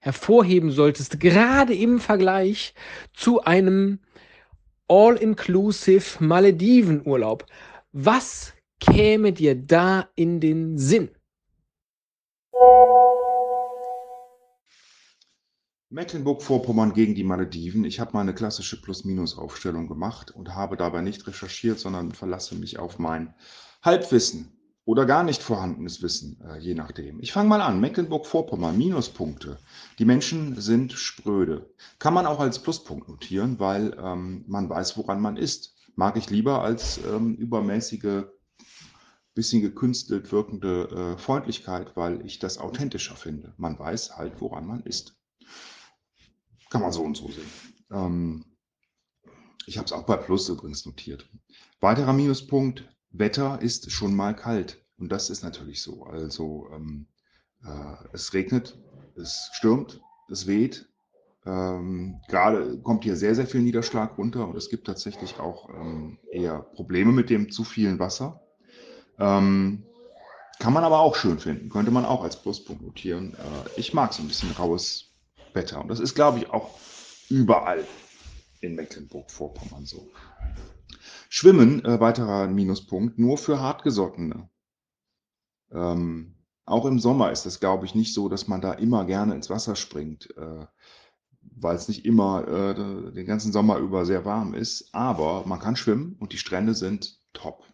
hervorheben 0.00 0.70
solltest, 0.70 1.20
gerade 1.20 1.74
im 1.74 2.00
Vergleich 2.00 2.74
zu 3.14 3.42
einem 3.42 4.00
All-Inclusive 4.88 6.22
Maledivenurlaub, 6.22 7.46
was 7.92 8.52
käme 8.80 9.32
dir 9.32 9.54
da 9.54 10.08
in 10.14 10.40
den 10.40 10.78
Sinn? 10.78 11.10
Mecklenburg-Vorpommern 15.90 16.92
gegen 16.92 17.14
die 17.14 17.24
Malediven. 17.24 17.84
Ich 17.84 17.98
habe 17.98 18.12
mal 18.12 18.20
eine 18.20 18.34
klassische 18.34 18.80
Plus-Minus-Aufstellung 18.80 19.88
gemacht 19.88 20.30
und 20.30 20.54
habe 20.54 20.76
dabei 20.76 21.00
nicht 21.00 21.26
recherchiert, 21.26 21.78
sondern 21.78 22.12
verlasse 22.12 22.54
mich 22.56 22.78
auf 22.78 22.98
mein 22.98 23.34
Halbwissen 23.82 24.52
oder 24.84 25.06
gar 25.06 25.22
nicht 25.22 25.42
vorhandenes 25.42 26.02
Wissen, 26.02 26.40
äh, 26.42 26.58
je 26.58 26.74
nachdem. 26.74 27.20
Ich 27.20 27.32
fange 27.32 27.48
mal 27.48 27.60
an. 27.60 27.80
Mecklenburg-Vorpommern, 27.80 28.76
Minuspunkte. 28.76 29.58
Die 29.98 30.04
Menschen 30.04 30.60
sind 30.60 30.92
spröde. 30.92 31.70
Kann 31.98 32.14
man 32.14 32.26
auch 32.26 32.40
als 32.40 32.58
Pluspunkt 32.58 33.08
notieren, 33.08 33.58
weil 33.58 33.96
ähm, 34.02 34.44
man 34.46 34.68
weiß, 34.68 34.96
woran 34.98 35.20
man 35.20 35.36
ist. 35.36 35.74
Mag 35.94 36.16
ich 36.16 36.30
lieber 36.30 36.62
als 36.62 37.00
ähm, 37.04 37.34
übermäßige, 37.34 38.24
bisschen 39.38 39.62
gekünstelt 39.62 40.32
wirkende 40.32 40.88
äh, 40.88 41.16
Freundlichkeit, 41.16 41.94
weil 41.94 42.26
ich 42.26 42.40
das 42.40 42.58
authentischer 42.58 43.14
finde. 43.14 43.54
Man 43.56 43.78
weiß 43.78 44.16
halt, 44.16 44.40
woran 44.40 44.66
man 44.66 44.82
ist. 44.82 45.16
Kann 46.70 46.82
man 46.82 46.90
so 46.90 47.04
und 47.04 47.16
so 47.16 47.28
sehen. 47.28 47.46
Ähm, 47.92 48.44
ich 49.64 49.78
habe 49.78 49.86
es 49.86 49.92
auch 49.92 50.02
bei 50.02 50.16
Plus 50.16 50.48
übrigens 50.48 50.84
notiert. 50.86 51.30
Weiterer 51.78 52.12
Minuspunkt, 52.12 52.88
Wetter 53.10 53.62
ist 53.62 53.92
schon 53.92 54.12
mal 54.12 54.34
kalt. 54.34 54.84
Und 54.96 55.12
das 55.12 55.30
ist 55.30 55.44
natürlich 55.44 55.82
so. 55.82 56.02
Also 56.02 56.68
ähm, 56.74 57.06
äh, 57.62 57.94
es 58.12 58.34
regnet, 58.34 58.76
es 59.14 59.50
stürmt, 59.52 60.00
es 60.28 60.48
weht. 60.48 60.88
Ähm, 61.46 62.20
Gerade 62.26 62.80
kommt 62.80 63.04
hier 63.04 63.14
sehr, 63.14 63.36
sehr 63.36 63.46
viel 63.46 63.62
Niederschlag 63.62 64.18
runter 64.18 64.48
und 64.48 64.56
es 64.56 64.68
gibt 64.68 64.88
tatsächlich 64.88 65.38
auch 65.38 65.70
ähm, 65.70 66.18
eher 66.32 66.58
Probleme 66.58 67.12
mit 67.12 67.30
dem 67.30 67.52
zu 67.52 67.62
vielen 67.62 68.00
Wasser. 68.00 68.42
Ähm, 69.18 69.84
kann 70.58 70.72
man 70.72 70.84
aber 70.84 71.00
auch 71.00 71.14
schön 71.14 71.38
finden, 71.38 71.68
könnte 71.68 71.90
man 71.90 72.04
auch 72.04 72.22
als 72.22 72.40
Pluspunkt 72.40 72.82
notieren. 72.82 73.34
Äh, 73.34 73.80
ich 73.80 73.94
mag 73.94 74.12
so 74.12 74.22
ein 74.22 74.28
bisschen 74.28 74.50
raues 74.52 75.12
Wetter 75.54 75.80
und 75.80 75.88
das 75.88 76.00
ist, 76.00 76.14
glaube 76.14 76.38
ich, 76.38 76.50
auch 76.50 76.78
überall 77.28 77.86
in 78.60 78.74
Mecklenburg-Vorpommern 78.74 79.86
so. 79.86 80.10
Schwimmen, 81.28 81.84
äh, 81.84 82.00
weiterer 82.00 82.48
Minuspunkt, 82.48 83.18
nur 83.18 83.38
für 83.38 83.60
Hartgesottene. 83.60 84.48
Ähm, 85.70 86.34
auch 86.64 86.84
im 86.84 86.98
Sommer 86.98 87.30
ist 87.30 87.46
es, 87.46 87.60
glaube 87.60 87.86
ich, 87.86 87.94
nicht 87.94 88.14
so, 88.14 88.28
dass 88.28 88.48
man 88.48 88.60
da 88.60 88.72
immer 88.72 89.04
gerne 89.04 89.34
ins 89.34 89.50
Wasser 89.50 89.76
springt, 89.76 90.34
äh, 90.36 90.66
weil 91.40 91.76
es 91.76 91.88
nicht 91.88 92.04
immer 92.04 92.46
äh, 92.46 92.74
den 93.12 93.26
ganzen 93.26 93.52
Sommer 93.52 93.78
über 93.78 94.04
sehr 94.04 94.24
warm 94.24 94.54
ist. 94.54 94.94
Aber 94.94 95.46
man 95.46 95.60
kann 95.60 95.76
schwimmen 95.76 96.16
und 96.18 96.32
die 96.32 96.38
Strände 96.38 96.74
sind 96.74 97.20
top. 97.32 97.64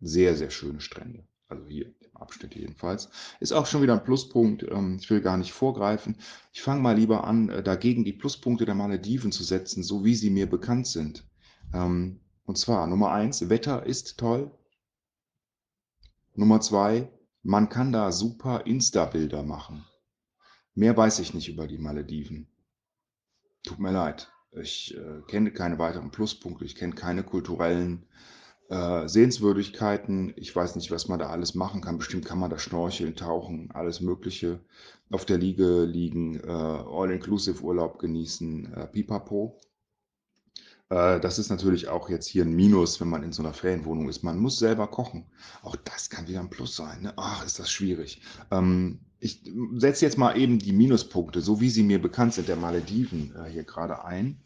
Sehr, 0.00 0.36
sehr 0.36 0.50
schöne 0.50 0.80
Strände. 0.80 1.26
Also 1.48 1.66
hier 1.66 1.94
Abschnitte 2.20 2.58
jedenfalls. 2.58 3.10
Ist 3.40 3.52
auch 3.52 3.66
schon 3.66 3.82
wieder 3.82 3.94
ein 3.94 4.04
Pluspunkt. 4.04 4.62
Ähm, 4.64 4.98
ich 5.00 5.10
will 5.10 5.20
gar 5.20 5.36
nicht 5.36 5.52
vorgreifen. 5.52 6.16
Ich 6.52 6.62
fange 6.62 6.80
mal 6.80 6.96
lieber 6.96 7.24
an, 7.24 7.48
äh, 7.48 7.62
dagegen 7.62 8.04
die 8.04 8.12
Pluspunkte 8.12 8.64
der 8.64 8.74
Malediven 8.74 9.32
zu 9.32 9.44
setzen, 9.44 9.82
so 9.82 10.04
wie 10.04 10.14
sie 10.14 10.30
mir 10.30 10.48
bekannt 10.48 10.86
sind. 10.86 11.24
Ähm, 11.72 12.20
und 12.44 12.58
zwar 12.58 12.86
Nummer 12.86 13.12
eins, 13.12 13.48
Wetter 13.48 13.86
ist 13.86 14.18
toll. 14.18 14.50
Nummer 16.34 16.60
zwei, 16.60 17.10
man 17.42 17.68
kann 17.68 17.92
da 17.92 18.12
super 18.12 18.66
Insta-Bilder 18.66 19.42
machen. 19.42 19.84
Mehr 20.74 20.96
weiß 20.96 21.20
ich 21.20 21.32
nicht 21.32 21.48
über 21.48 21.66
die 21.66 21.78
Malediven. 21.78 22.48
Tut 23.62 23.78
mir 23.78 23.92
leid. 23.92 24.30
Ich 24.52 24.96
äh, 24.96 25.22
kenne 25.28 25.52
keine 25.52 25.78
weiteren 25.78 26.10
Pluspunkte. 26.10 26.64
Ich 26.64 26.76
kenne 26.76 26.94
keine 26.94 27.24
kulturellen 27.24 28.06
äh, 28.68 29.08
Sehenswürdigkeiten. 29.08 30.32
Ich 30.36 30.54
weiß 30.54 30.76
nicht, 30.76 30.90
was 30.90 31.08
man 31.08 31.18
da 31.18 31.30
alles 31.30 31.54
machen 31.54 31.80
kann. 31.80 31.98
Bestimmt 31.98 32.24
kann 32.24 32.38
man 32.38 32.50
da 32.50 32.58
schnorcheln, 32.58 33.16
tauchen, 33.16 33.70
alles 33.72 34.00
Mögliche. 34.00 34.60
Auf 35.10 35.24
der 35.24 35.38
Liege 35.38 35.84
liegen, 35.84 36.40
äh, 36.40 36.50
All-Inclusive-Urlaub 36.50 37.98
genießen, 37.98 38.72
äh, 38.72 38.86
pipapo. 38.88 39.58
Äh, 40.88 41.20
das 41.20 41.38
ist 41.38 41.50
natürlich 41.50 41.88
auch 41.88 42.08
jetzt 42.08 42.26
hier 42.26 42.44
ein 42.44 42.54
Minus, 42.54 43.00
wenn 43.00 43.08
man 43.08 43.22
in 43.22 43.32
so 43.32 43.42
einer 43.42 43.54
Ferienwohnung 43.54 44.08
ist. 44.08 44.22
Man 44.22 44.38
muss 44.38 44.58
selber 44.58 44.86
kochen. 44.88 45.26
Auch 45.62 45.76
das 45.76 46.10
kann 46.10 46.28
wieder 46.28 46.40
ein 46.40 46.50
Plus 46.50 46.76
sein. 46.76 47.02
Ne? 47.02 47.12
Ach, 47.16 47.44
ist 47.44 47.58
das 47.58 47.70
schwierig. 47.70 48.20
Ähm, 48.50 49.00
ich 49.18 49.42
setze 49.76 50.04
jetzt 50.04 50.18
mal 50.18 50.36
eben 50.36 50.58
die 50.58 50.72
Minuspunkte, 50.72 51.40
so 51.40 51.60
wie 51.60 51.70
sie 51.70 51.82
mir 51.82 52.00
bekannt 52.00 52.34
sind, 52.34 52.48
der 52.48 52.56
Malediven 52.56 53.34
äh, 53.36 53.48
hier 53.50 53.64
gerade 53.64 54.04
ein. 54.04 54.40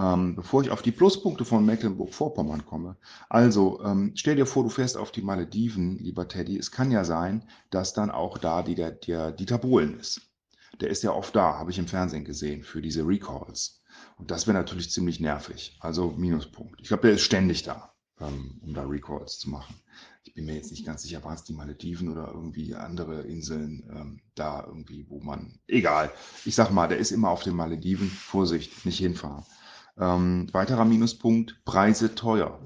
Ähm, 0.00 0.34
bevor 0.34 0.62
ich 0.62 0.70
auf 0.70 0.80
die 0.80 0.92
Pluspunkte 0.92 1.44
von 1.44 1.66
Mecklenburg-Vorpommern 1.66 2.64
komme. 2.64 2.96
Also, 3.28 3.82
ähm, 3.84 4.12
stell 4.14 4.36
dir 4.36 4.46
vor, 4.46 4.62
du 4.62 4.70
fährst 4.70 4.96
auf 4.96 5.12
die 5.12 5.20
Malediven, 5.20 5.98
lieber 5.98 6.26
Teddy. 6.26 6.56
Es 6.56 6.70
kann 6.70 6.90
ja 6.90 7.04
sein, 7.04 7.44
dass 7.68 7.92
dann 7.92 8.10
auch 8.10 8.38
da 8.38 8.62
die, 8.62 8.74
der, 8.74 8.92
der 8.92 9.30
Dieter 9.30 9.58
Bohlen 9.58 10.00
ist. 10.00 10.22
Der 10.80 10.88
ist 10.88 11.02
ja 11.02 11.12
oft 11.12 11.36
da, 11.36 11.58
habe 11.58 11.70
ich 11.70 11.78
im 11.78 11.86
Fernsehen 11.86 12.24
gesehen, 12.24 12.62
für 12.62 12.80
diese 12.80 13.06
Recalls. 13.06 13.82
Und 14.16 14.30
das 14.30 14.46
wäre 14.46 14.56
natürlich 14.56 14.90
ziemlich 14.90 15.20
nervig. 15.20 15.76
Also 15.80 16.12
Minuspunkt. 16.12 16.80
Ich 16.80 16.88
glaube, 16.88 17.02
der 17.02 17.12
ist 17.12 17.22
ständig 17.22 17.64
da, 17.64 17.92
ähm, 18.20 18.58
um 18.62 18.72
da 18.72 18.84
Recalls 18.84 19.38
zu 19.38 19.50
machen. 19.50 19.74
Ich 20.24 20.32
bin 20.32 20.46
mir 20.46 20.54
jetzt 20.54 20.70
nicht 20.70 20.86
ganz 20.86 21.02
sicher, 21.02 21.22
war 21.24 21.34
es 21.34 21.44
die 21.44 21.52
Malediven 21.52 22.08
oder 22.10 22.28
irgendwie 22.28 22.74
andere 22.74 23.20
Inseln 23.22 23.84
ähm, 23.94 24.20
da 24.34 24.64
irgendwie, 24.66 25.04
wo 25.10 25.20
man. 25.20 25.58
Egal. 25.66 26.10
Ich 26.46 26.54
sag 26.54 26.70
mal, 26.70 26.88
der 26.88 26.98
ist 26.98 27.10
immer 27.10 27.28
auf 27.28 27.42
den 27.42 27.56
Malediven. 27.56 28.08
Vorsicht, 28.08 28.86
nicht 28.86 28.98
hinfahren. 28.98 29.44
Ähm, 30.00 30.48
weiterer 30.52 30.86
Minuspunkt, 30.86 31.62
Preise 31.66 32.14
teuer. 32.14 32.58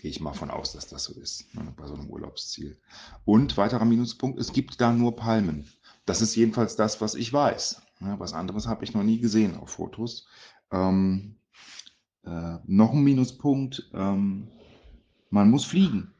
Gehe 0.00 0.10
ich 0.10 0.20
mal 0.20 0.34
von 0.34 0.50
aus, 0.50 0.72
dass 0.72 0.86
das 0.86 1.04
so 1.04 1.18
ist, 1.18 1.52
ne, 1.54 1.72
bei 1.74 1.86
so 1.86 1.94
einem 1.94 2.10
Urlaubsziel. 2.10 2.78
Und 3.24 3.56
weiterer 3.56 3.86
Minuspunkt, 3.86 4.38
es 4.38 4.52
gibt 4.52 4.80
da 4.80 4.92
nur 4.92 5.16
Palmen. 5.16 5.66
Das 6.04 6.20
ist 6.20 6.36
jedenfalls 6.36 6.76
das, 6.76 7.00
was 7.00 7.14
ich 7.14 7.32
weiß. 7.32 7.82
Ne, 8.00 8.16
was 8.18 8.34
anderes 8.34 8.68
habe 8.68 8.84
ich 8.84 8.92
noch 8.92 9.02
nie 9.02 9.18
gesehen 9.18 9.56
auf 9.56 9.70
Fotos. 9.70 10.28
Ähm, 10.70 11.36
äh, 12.24 12.58
noch 12.66 12.92
ein 12.92 13.02
Minuspunkt, 13.02 13.90
ähm, 13.94 14.48
man 15.30 15.50
muss 15.50 15.64
fliegen. 15.64 16.12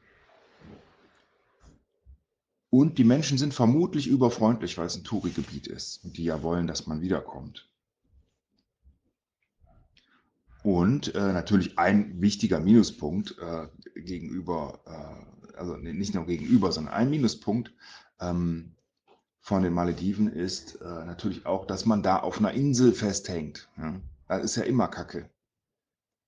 Und 2.71 2.97
die 2.97 3.03
Menschen 3.03 3.37
sind 3.37 3.53
vermutlich 3.53 4.07
überfreundlich, 4.07 4.77
weil 4.77 4.87
es 4.87 4.95
ein 4.95 5.03
Tourigebiet 5.03 5.67
ist 5.67 6.03
und 6.03 6.17
die 6.17 6.23
ja 6.23 6.41
wollen, 6.41 6.65
dass 6.65 6.87
man 6.87 7.01
wiederkommt. 7.01 7.68
Und 10.63 11.15
äh, 11.15 11.33
natürlich 11.33 11.79
ein 11.79 12.21
wichtiger 12.21 12.59
Minuspunkt 12.59 13.35
äh, 13.39 13.67
gegenüber, 13.99 14.79
äh, 14.85 15.57
also 15.57 15.77
nicht 15.77 16.13
nur 16.13 16.25
gegenüber, 16.25 16.71
sondern 16.71 16.93
ein 16.93 17.09
Minuspunkt 17.09 17.73
ähm, 18.19 18.75
von 19.39 19.63
den 19.63 19.73
Malediven 19.73 20.27
ist 20.27 20.75
äh, 20.81 20.85
natürlich 20.85 21.45
auch, 21.45 21.65
dass 21.65 21.85
man 21.85 22.03
da 22.03 22.17
auf 22.17 22.39
einer 22.39 22.51
Insel 22.51 22.91
festhängt. 22.91 23.69
Ja? 23.77 24.01
Das 24.27 24.43
ist 24.43 24.55
ja 24.57 24.63
immer 24.63 24.89
Kacke. 24.89 25.29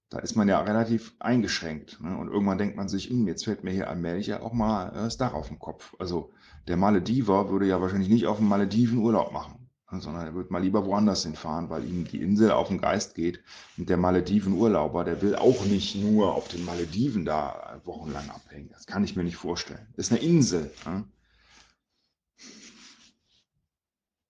Da 0.09 0.19
ist 0.19 0.35
man 0.35 0.47
ja 0.47 0.59
relativ 0.61 1.13
eingeschränkt. 1.19 2.01
Ne? 2.01 2.17
Und 2.17 2.29
irgendwann 2.29 2.57
denkt 2.57 2.75
man 2.75 2.89
sich, 2.89 3.09
hm, 3.09 3.27
jetzt 3.27 3.45
fällt 3.45 3.63
mir 3.63 3.71
hier 3.71 3.89
allmählich 3.89 4.27
ja 4.27 4.41
auch 4.41 4.53
mal 4.53 4.89
äh, 4.89 4.93
das 4.95 5.17
Dach 5.17 5.33
auf 5.33 5.49
den 5.49 5.59
Kopf. 5.59 5.93
Also 5.99 6.31
der 6.67 6.77
Malediver 6.77 7.49
würde 7.49 7.67
ja 7.67 7.81
wahrscheinlich 7.81 8.09
nicht 8.09 8.27
auf 8.27 8.37
dem 8.37 8.47
Malediven 8.47 8.99
Urlaub 8.99 9.33
machen 9.33 9.60
sondern 9.99 10.27
er 10.27 10.35
wird 10.35 10.51
mal 10.51 10.61
lieber 10.61 10.85
woanders 10.85 11.23
hinfahren, 11.23 11.69
weil 11.69 11.83
ihm 11.83 12.05
die 12.05 12.21
Insel 12.21 12.51
auf 12.51 12.69
den 12.69 12.79
Geist 12.79 13.15
geht. 13.15 13.43
Und 13.77 13.89
der 13.89 13.97
Malediven-Urlauber, 13.97 15.03
der 15.03 15.21
will 15.21 15.35
auch 15.35 15.65
nicht 15.65 15.95
nur 15.95 16.33
auf 16.33 16.47
den 16.47 16.63
Malediven 16.63 17.25
da 17.25 17.81
wochenlang 17.83 18.29
abhängen. 18.29 18.69
Das 18.69 18.85
kann 18.85 19.03
ich 19.03 19.15
mir 19.15 19.23
nicht 19.23 19.35
vorstellen. 19.35 19.85
Das 19.97 20.05
ist 20.05 20.11
eine 20.13 20.21
Insel. 20.21 20.71
Ne? 20.85 21.03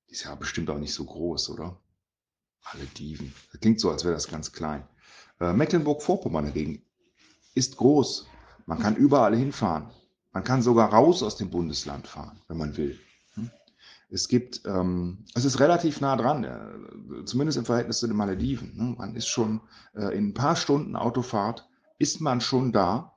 Die 0.10 0.14
ist 0.14 0.24
ja 0.24 0.34
bestimmt 0.34 0.70
auch 0.70 0.80
nicht 0.80 0.94
so 0.94 1.06
groß, 1.06 1.52
oder? 1.52 1.80
Malediven. 2.74 3.34
Das 3.52 3.62
klingt 3.62 3.80
so, 3.80 3.92
als 3.92 4.04
wäre 4.04 4.14
das 4.14 4.28
ganz 4.28 4.52
klein. 4.52 4.88
Äh, 5.40 5.54
Mecklenburg-Vorpommern 5.54 6.46
dagegen 6.46 6.82
ist 7.54 7.78
groß. 7.78 8.28
Man 8.66 8.80
kann 8.80 8.96
überall 8.96 9.36
hinfahren. 9.36 9.90
Man 10.32 10.44
kann 10.44 10.62
sogar 10.62 10.94
raus 10.94 11.24
aus 11.24 11.36
dem 11.36 11.50
Bundesland 11.50 12.08
fahren, 12.08 12.42
wenn 12.48 12.58
man 12.58 12.78
will. 12.78 13.00
Es 14.14 14.28
gibt, 14.28 14.64
ähm, 14.66 15.24
es 15.36 15.46
ist 15.46 15.62
relativ 15.62 16.02
nah 16.02 16.18
dran, 16.18 16.44
äh, 16.44 17.24
zumindest 17.24 17.58
im 17.58 17.64
Verhältnis 17.64 18.00
zu 18.00 18.08
den 18.08 18.18
Malediven. 18.18 18.76
Ne? 18.76 18.96
Man 18.98 19.16
ist 19.16 19.28
schon 19.28 19.62
äh, 19.96 20.16
in 20.18 20.30
ein 20.30 20.34
paar 20.34 20.58
Stunden 20.58 20.98
Autofahrt, 20.98 21.70
ist 21.98 22.20
man 22.20 22.42
schon 22.42 22.74
da. 22.74 23.16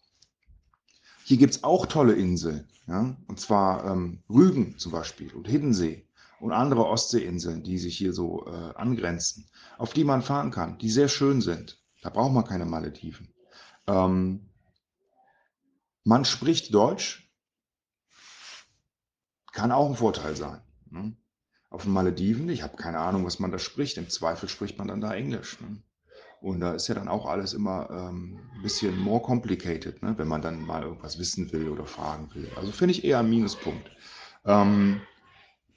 Hier 1.25 1.37
gibt 1.37 1.55
es 1.55 1.65
auch 1.65 1.87
tolle 1.87 2.13
Inseln, 2.15 2.69
ja? 2.87 3.17
und 3.27 3.41
zwar 3.41 3.85
ähm, 3.91 4.23
Rügen 4.31 4.79
zum 4.79 4.93
Beispiel 4.93 5.33
und 5.33 5.49
Hiddensee 5.49 6.07
und 6.39 6.53
andere 6.53 6.87
Ostseeinseln, 6.87 7.65
die 7.65 7.79
sich 7.79 7.99
hier 7.99 8.13
so 8.13 8.47
äh, 8.47 8.75
angrenzen, 8.77 9.49
auf 9.79 9.95
die 9.95 10.05
man 10.05 10.23
fahren 10.23 10.53
kann, 10.53 10.79
die 10.79 10.91
sehr 10.91 11.09
schön 11.09 11.41
sind. 11.41 11.83
Da 12.03 12.11
braucht 12.11 12.33
man 12.33 12.45
keine 12.45 12.67
Malediven. 12.67 13.35
Ähm, 13.89 14.49
man 16.05 16.25
spricht 16.25 16.73
Deutsch, 16.73 17.33
kann 19.53 19.73
auch 19.73 19.89
ein 19.89 19.97
Vorteil 19.97 20.37
sein. 20.37 20.61
Ne? 20.95 21.17
Auf 21.71 21.83
den 21.83 21.93
Malediven, 21.93 22.49
ich 22.49 22.63
habe 22.63 22.77
keine 22.77 22.99
Ahnung, 22.99 23.27
was 23.27 23.41
man 23.41 23.51
da 23.51 23.59
spricht. 23.59 23.99
Im 23.99 24.09
Zweifel 24.09 24.49
spricht 24.49 24.79
man 24.79 24.89
dann 24.89 25.01
da 25.01 25.13
Englisch. 25.13 25.61
Ne? 25.61 25.83
Und 26.41 26.61
da 26.61 26.73
ist 26.73 26.89
ja 26.89 26.95
dann 26.95 27.09
auch 27.09 27.27
alles 27.27 27.53
immer 27.53 27.89
ähm, 27.91 28.39
ein 28.55 28.63
bisschen 28.63 28.99
more 28.99 29.23
complicated, 29.23 30.03
ne? 30.03 30.15
wenn 30.17 30.29
man 30.29 30.43
dann 30.43 30.65
mal 30.65 30.83
irgendwas 30.83 31.19
wissen 31.19 31.51
will 31.53 31.69
oder 31.69 31.87
fragen 31.87 32.29
will. 32.35 32.51
Also 32.57 32.71
finde 32.71 32.93
ich 32.93 33.05
eher 33.05 33.19
ein 33.19 33.31
Minuspunkt. 33.31 33.91
Ähm, 34.45 35.01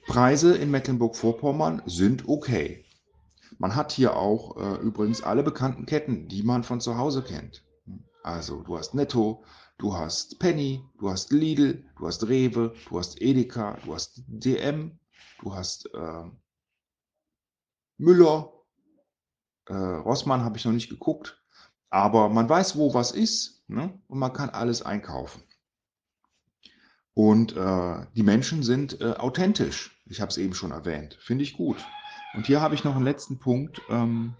Preise 0.06 0.56
in 0.56 0.70
Mecklenburg-Vorpommern 0.70 1.82
sind 1.86 2.28
okay. 2.28 2.84
Man 3.58 3.74
hat 3.74 3.92
hier 3.92 4.16
auch 4.16 4.56
äh, 4.56 4.80
übrigens 4.80 5.22
alle 5.22 5.42
bekannten 5.42 5.84
Ketten, 5.86 6.28
die 6.28 6.42
man 6.42 6.64
von 6.64 6.80
zu 6.80 6.96
Hause 6.96 7.22
kennt. 7.22 7.64
Also 8.22 8.62
du 8.62 8.78
hast 8.78 8.94
Netto, 8.94 9.42
du 9.78 9.96
hast 9.96 10.38
Penny, 10.38 10.84
du 10.98 11.10
hast 11.10 11.32
Lidl, 11.32 11.84
du 11.98 12.06
hast 12.06 12.28
Rewe, 12.28 12.74
du 12.88 12.98
hast 12.98 13.20
Edeka, 13.20 13.78
du 13.84 13.94
hast 13.94 14.22
DM, 14.26 14.98
du 15.38 15.54
hast 15.54 15.92
äh, 15.94 16.24
Müller, 17.96 18.52
äh, 19.66 19.74
Rossmann 19.74 20.44
habe 20.44 20.56
ich 20.56 20.64
noch 20.64 20.72
nicht 20.72 20.88
geguckt, 20.88 21.42
aber 21.90 22.28
man 22.28 22.48
weiß, 22.48 22.76
wo 22.76 22.94
was 22.94 23.12
ist 23.12 23.64
ne? 23.68 23.98
und 24.08 24.18
man 24.18 24.32
kann 24.32 24.50
alles 24.50 24.82
einkaufen. 24.82 25.42
Und 27.14 27.56
äh, 27.56 28.06
die 28.14 28.22
Menschen 28.22 28.62
sind 28.62 29.00
äh, 29.00 29.14
authentisch. 29.14 30.00
Ich 30.06 30.20
habe 30.20 30.30
es 30.30 30.38
eben 30.38 30.54
schon 30.54 30.70
erwähnt. 30.70 31.14
Finde 31.20 31.42
ich 31.42 31.56
gut. 31.56 31.84
Und 32.34 32.46
hier 32.46 32.60
habe 32.60 32.76
ich 32.76 32.84
noch 32.84 32.94
einen 32.94 33.04
letzten 33.04 33.40
Punkt. 33.40 33.82
Ähm, 33.88 34.36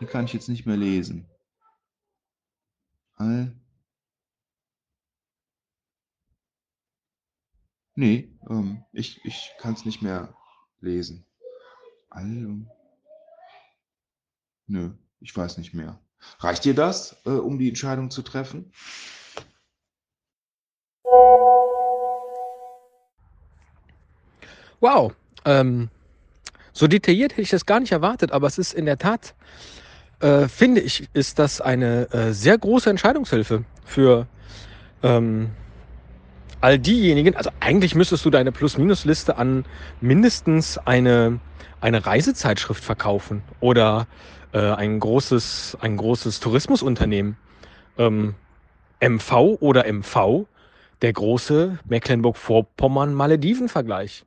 den 0.00 0.06
kann 0.06 0.26
ich 0.26 0.32
jetzt 0.32 0.48
nicht 0.48 0.66
mehr 0.66 0.76
lesen. 0.76 1.28
All 3.16 3.52
Nee, 7.98 8.28
ähm, 8.48 8.84
ich, 8.92 9.24
ich 9.24 9.50
kann 9.58 9.74
es 9.74 9.84
nicht 9.84 10.02
mehr 10.02 10.32
lesen. 10.80 11.26
Also, 12.10 12.54
nö, 14.68 14.90
ich 15.18 15.36
weiß 15.36 15.58
nicht 15.58 15.74
mehr. 15.74 15.98
Reicht 16.38 16.64
dir 16.64 16.74
das, 16.74 17.16
äh, 17.26 17.30
um 17.30 17.58
die 17.58 17.68
Entscheidung 17.68 18.12
zu 18.12 18.22
treffen? 18.22 18.72
Wow, 24.78 25.12
ähm, 25.44 25.90
so 26.72 26.86
detailliert 26.86 27.32
hätte 27.32 27.42
ich 27.42 27.50
das 27.50 27.66
gar 27.66 27.80
nicht 27.80 27.90
erwartet, 27.90 28.30
aber 28.30 28.46
es 28.46 28.58
ist 28.58 28.74
in 28.74 28.86
der 28.86 28.98
Tat, 28.98 29.34
äh, 30.20 30.46
finde 30.46 30.82
ich, 30.82 31.08
ist 31.14 31.40
das 31.40 31.60
eine 31.60 32.08
äh, 32.12 32.32
sehr 32.32 32.58
große 32.58 32.90
Entscheidungshilfe 32.90 33.64
für 33.84 34.28
ähm, 35.02 35.50
all 36.60 36.78
diejenigen, 36.78 37.36
also 37.36 37.50
eigentlich 37.60 37.94
müsstest 37.94 38.24
du 38.24 38.30
deine 38.30 38.52
Plus-Minus-Liste 38.52 39.36
an 39.36 39.64
mindestens 40.00 40.78
eine, 40.78 41.40
eine 41.80 42.04
Reisezeitschrift 42.04 42.82
verkaufen 42.82 43.42
oder 43.60 44.08
äh, 44.52 44.58
ein 44.58 44.98
großes, 45.00 45.78
ein 45.80 45.96
großes 45.96 46.40
Tourismusunternehmen. 46.40 47.36
Ähm, 47.96 48.34
MV 49.00 49.58
oder 49.60 49.86
MV, 49.86 50.46
der 51.02 51.12
große 51.12 51.78
Mecklenburg-Vorpommern-Malediven-Vergleich. 51.84 54.24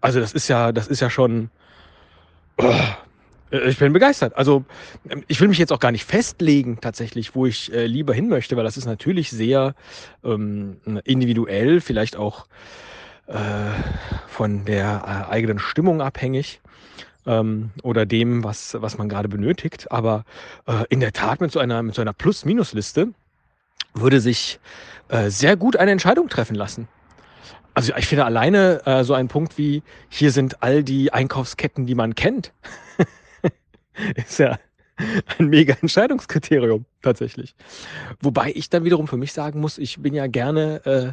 Also 0.00 0.20
das 0.20 0.32
ist 0.32 0.46
ja, 0.48 0.70
das 0.72 0.86
ist 0.86 1.00
ja 1.00 1.10
schon. 1.10 1.50
Oh, 2.58 2.72
ich 3.50 3.78
bin 3.78 3.92
begeistert. 3.92 4.36
Also 4.36 4.64
ähm, 5.08 5.24
ich 5.28 5.40
will 5.40 5.48
mich 5.48 5.58
jetzt 5.58 5.72
auch 5.72 5.80
gar 5.80 5.92
nicht 5.92 6.04
festlegen, 6.04 6.78
tatsächlich, 6.80 7.34
wo 7.34 7.46
ich 7.46 7.72
äh, 7.72 7.86
lieber 7.86 8.14
hin 8.14 8.28
möchte, 8.28 8.56
weil 8.56 8.64
das 8.64 8.76
ist 8.76 8.86
natürlich 8.86 9.30
sehr 9.30 9.74
ähm, 10.24 10.78
individuell, 11.04 11.80
vielleicht 11.80 12.16
auch 12.16 12.46
äh, 13.26 13.34
von 14.26 14.64
der 14.64 15.26
äh, 15.28 15.32
eigenen 15.32 15.58
Stimmung 15.58 16.02
abhängig 16.02 16.60
ähm, 17.26 17.70
oder 17.82 18.06
dem, 18.06 18.44
was, 18.44 18.76
was 18.80 18.98
man 18.98 19.08
gerade 19.08 19.28
benötigt. 19.28 19.90
Aber 19.90 20.24
äh, 20.66 20.84
in 20.88 21.00
der 21.00 21.12
Tat 21.12 21.40
mit 21.40 21.52
so 21.52 21.60
einer, 21.60 21.82
mit 21.82 21.94
so 21.94 22.02
einer 22.02 22.12
Plus-Minus-Liste 22.12 23.08
würde 23.94 24.20
sich 24.20 24.58
äh, 25.08 25.30
sehr 25.30 25.56
gut 25.56 25.76
eine 25.76 25.92
Entscheidung 25.92 26.28
treffen 26.28 26.56
lassen. 26.56 26.88
Also 27.74 27.92
ich 27.96 28.06
finde 28.06 28.24
alleine 28.24 28.86
äh, 28.86 29.04
so 29.04 29.14
ein 29.14 29.28
Punkt 29.28 29.58
wie, 29.58 29.82
hier 30.08 30.30
sind 30.30 30.62
all 30.62 30.84
die 30.84 31.12
Einkaufsketten, 31.12 31.86
die 31.86 31.94
man 31.94 32.14
kennt, 32.14 32.52
ist 34.16 34.38
ja 34.38 34.58
ein 35.38 35.48
mega 35.48 35.74
Entscheidungskriterium 35.80 36.84
tatsächlich. 37.02 37.54
Wobei 38.20 38.52
ich 38.54 38.70
dann 38.70 38.84
wiederum 38.84 39.08
für 39.08 39.16
mich 39.16 39.32
sagen 39.32 39.60
muss, 39.60 39.78
ich 39.78 40.00
bin 40.00 40.14
ja 40.14 40.26
gerne, 40.26 40.86
äh, 40.86 41.12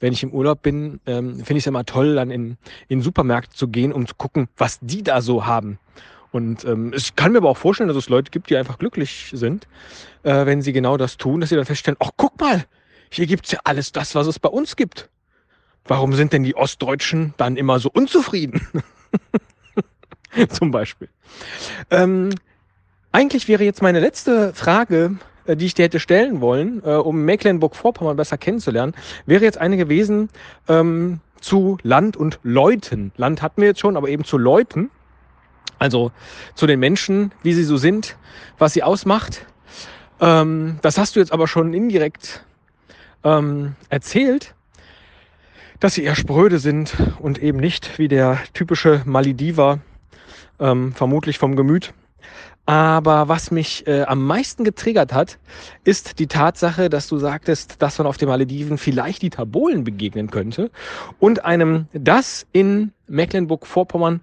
wenn 0.00 0.12
ich 0.12 0.22
im 0.22 0.32
Urlaub 0.32 0.62
bin, 0.62 1.00
ähm, 1.06 1.36
finde 1.36 1.52
ich 1.52 1.58
es 1.58 1.64
ja 1.66 1.70
immer 1.70 1.84
toll, 1.84 2.16
dann 2.16 2.30
in, 2.30 2.56
in 2.88 3.02
Supermärkte 3.02 3.54
zu 3.56 3.68
gehen, 3.68 3.92
um 3.92 4.06
zu 4.06 4.14
gucken, 4.16 4.48
was 4.56 4.78
die 4.80 5.02
da 5.02 5.20
so 5.20 5.46
haben. 5.46 5.78
Und 6.32 6.64
ähm, 6.64 6.92
ich 6.94 7.16
kann 7.16 7.32
mir 7.32 7.38
aber 7.38 7.50
auch 7.50 7.56
vorstellen, 7.56 7.88
dass 7.88 7.96
es 7.96 8.08
Leute 8.08 8.30
gibt, 8.30 8.50
die 8.50 8.56
einfach 8.56 8.78
glücklich 8.78 9.30
sind, 9.34 9.66
äh, 10.22 10.46
wenn 10.46 10.62
sie 10.62 10.72
genau 10.72 10.96
das 10.96 11.16
tun, 11.16 11.40
dass 11.40 11.50
sie 11.50 11.56
dann 11.56 11.64
feststellen, 11.64 11.96
ach 12.00 12.10
guck 12.16 12.40
mal, 12.40 12.64
hier 13.10 13.26
gibt's 13.26 13.50
ja 13.50 13.58
alles 13.64 13.92
das, 13.92 14.14
was 14.14 14.26
es 14.26 14.38
bei 14.38 14.48
uns 14.48 14.76
gibt. 14.76 15.08
Warum 15.84 16.12
sind 16.12 16.32
denn 16.32 16.44
die 16.44 16.54
Ostdeutschen 16.54 17.34
dann 17.36 17.56
immer 17.56 17.80
so 17.80 17.90
unzufrieden? 17.92 18.60
Zum 20.48 20.70
Beispiel. 20.70 21.08
Ähm, 21.90 22.30
eigentlich 23.12 23.48
wäre 23.48 23.64
jetzt 23.64 23.82
meine 23.82 24.00
letzte 24.00 24.54
Frage, 24.54 25.16
äh, 25.46 25.56
die 25.56 25.66
ich 25.66 25.74
dir 25.74 25.84
hätte 25.84 26.00
stellen 26.00 26.40
wollen, 26.40 26.82
äh, 26.84 26.94
um 26.94 27.24
Mecklenburg-Vorpommern 27.24 28.16
besser 28.16 28.38
kennenzulernen, 28.38 28.94
wäre 29.26 29.44
jetzt 29.44 29.58
eine 29.58 29.76
gewesen 29.76 30.28
ähm, 30.68 31.20
zu 31.40 31.78
Land 31.82 32.16
und 32.16 32.38
Leuten. 32.42 33.12
Land 33.16 33.42
hatten 33.42 33.60
wir 33.60 33.68
jetzt 33.68 33.80
schon, 33.80 33.96
aber 33.96 34.08
eben 34.08 34.24
zu 34.24 34.38
Leuten. 34.38 34.90
Also 35.78 36.12
zu 36.54 36.66
den 36.66 36.78
Menschen, 36.78 37.32
wie 37.42 37.54
sie 37.54 37.64
so 37.64 37.78
sind, 37.78 38.16
was 38.58 38.74
sie 38.74 38.82
ausmacht. 38.82 39.46
Ähm, 40.20 40.78
das 40.82 40.98
hast 40.98 41.16
du 41.16 41.20
jetzt 41.20 41.32
aber 41.32 41.48
schon 41.48 41.72
indirekt 41.72 42.44
ähm, 43.24 43.74
erzählt, 43.88 44.54
dass 45.80 45.94
sie 45.94 46.04
eher 46.04 46.14
spröde 46.14 46.58
sind 46.58 46.94
und 47.18 47.38
eben 47.38 47.58
nicht 47.58 47.98
wie 47.98 48.08
der 48.08 48.38
typische 48.52 49.00
Malediver, 49.06 49.78
ähm, 50.60 50.92
vermutlich 50.92 51.38
vom 51.38 51.56
Gemüt. 51.56 51.92
Aber 52.66 53.28
was 53.28 53.50
mich 53.50 53.86
äh, 53.86 54.02
am 54.02 54.24
meisten 54.24 54.62
getriggert 54.62 55.12
hat, 55.12 55.38
ist 55.82 56.18
die 56.18 56.26
Tatsache, 56.26 56.88
dass 56.88 57.08
du 57.08 57.18
sagtest, 57.18 57.82
dass 57.82 57.98
man 57.98 58.06
auf 58.06 58.16
den 58.16 58.28
Malediven 58.28 58.78
vielleicht 58.78 59.22
die 59.22 59.30
Tabolen 59.30 59.82
begegnen 59.82 60.30
könnte 60.30 60.70
und 61.18 61.44
einem 61.44 61.86
das 61.92 62.46
in 62.52 62.92
Mecklenburg-Vorpommern 63.08 64.20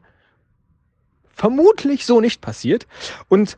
vermutlich 1.33 2.05
so 2.05 2.21
nicht 2.21 2.39
passiert. 2.39 2.87
Und 3.27 3.57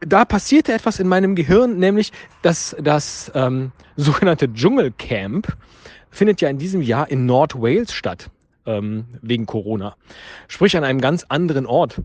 da 0.00 0.24
passierte 0.24 0.72
etwas 0.72 0.98
in 0.98 1.06
meinem 1.06 1.36
Gehirn, 1.36 1.78
nämlich 1.78 2.12
dass 2.42 2.74
das 2.80 3.30
ähm, 3.34 3.72
sogenannte 3.96 4.52
Dschungelcamp 4.52 5.56
findet 6.10 6.40
ja 6.40 6.48
in 6.48 6.58
diesem 6.58 6.82
Jahr 6.82 7.10
in 7.10 7.26
Nord-Wales 7.26 7.92
statt 7.92 8.30
ähm, 8.66 9.04
wegen 9.20 9.46
Corona. 9.46 9.96
Sprich 10.48 10.76
an 10.76 10.84
einem 10.84 11.00
ganz 11.00 11.24
anderen 11.28 11.66
Ort. 11.66 12.00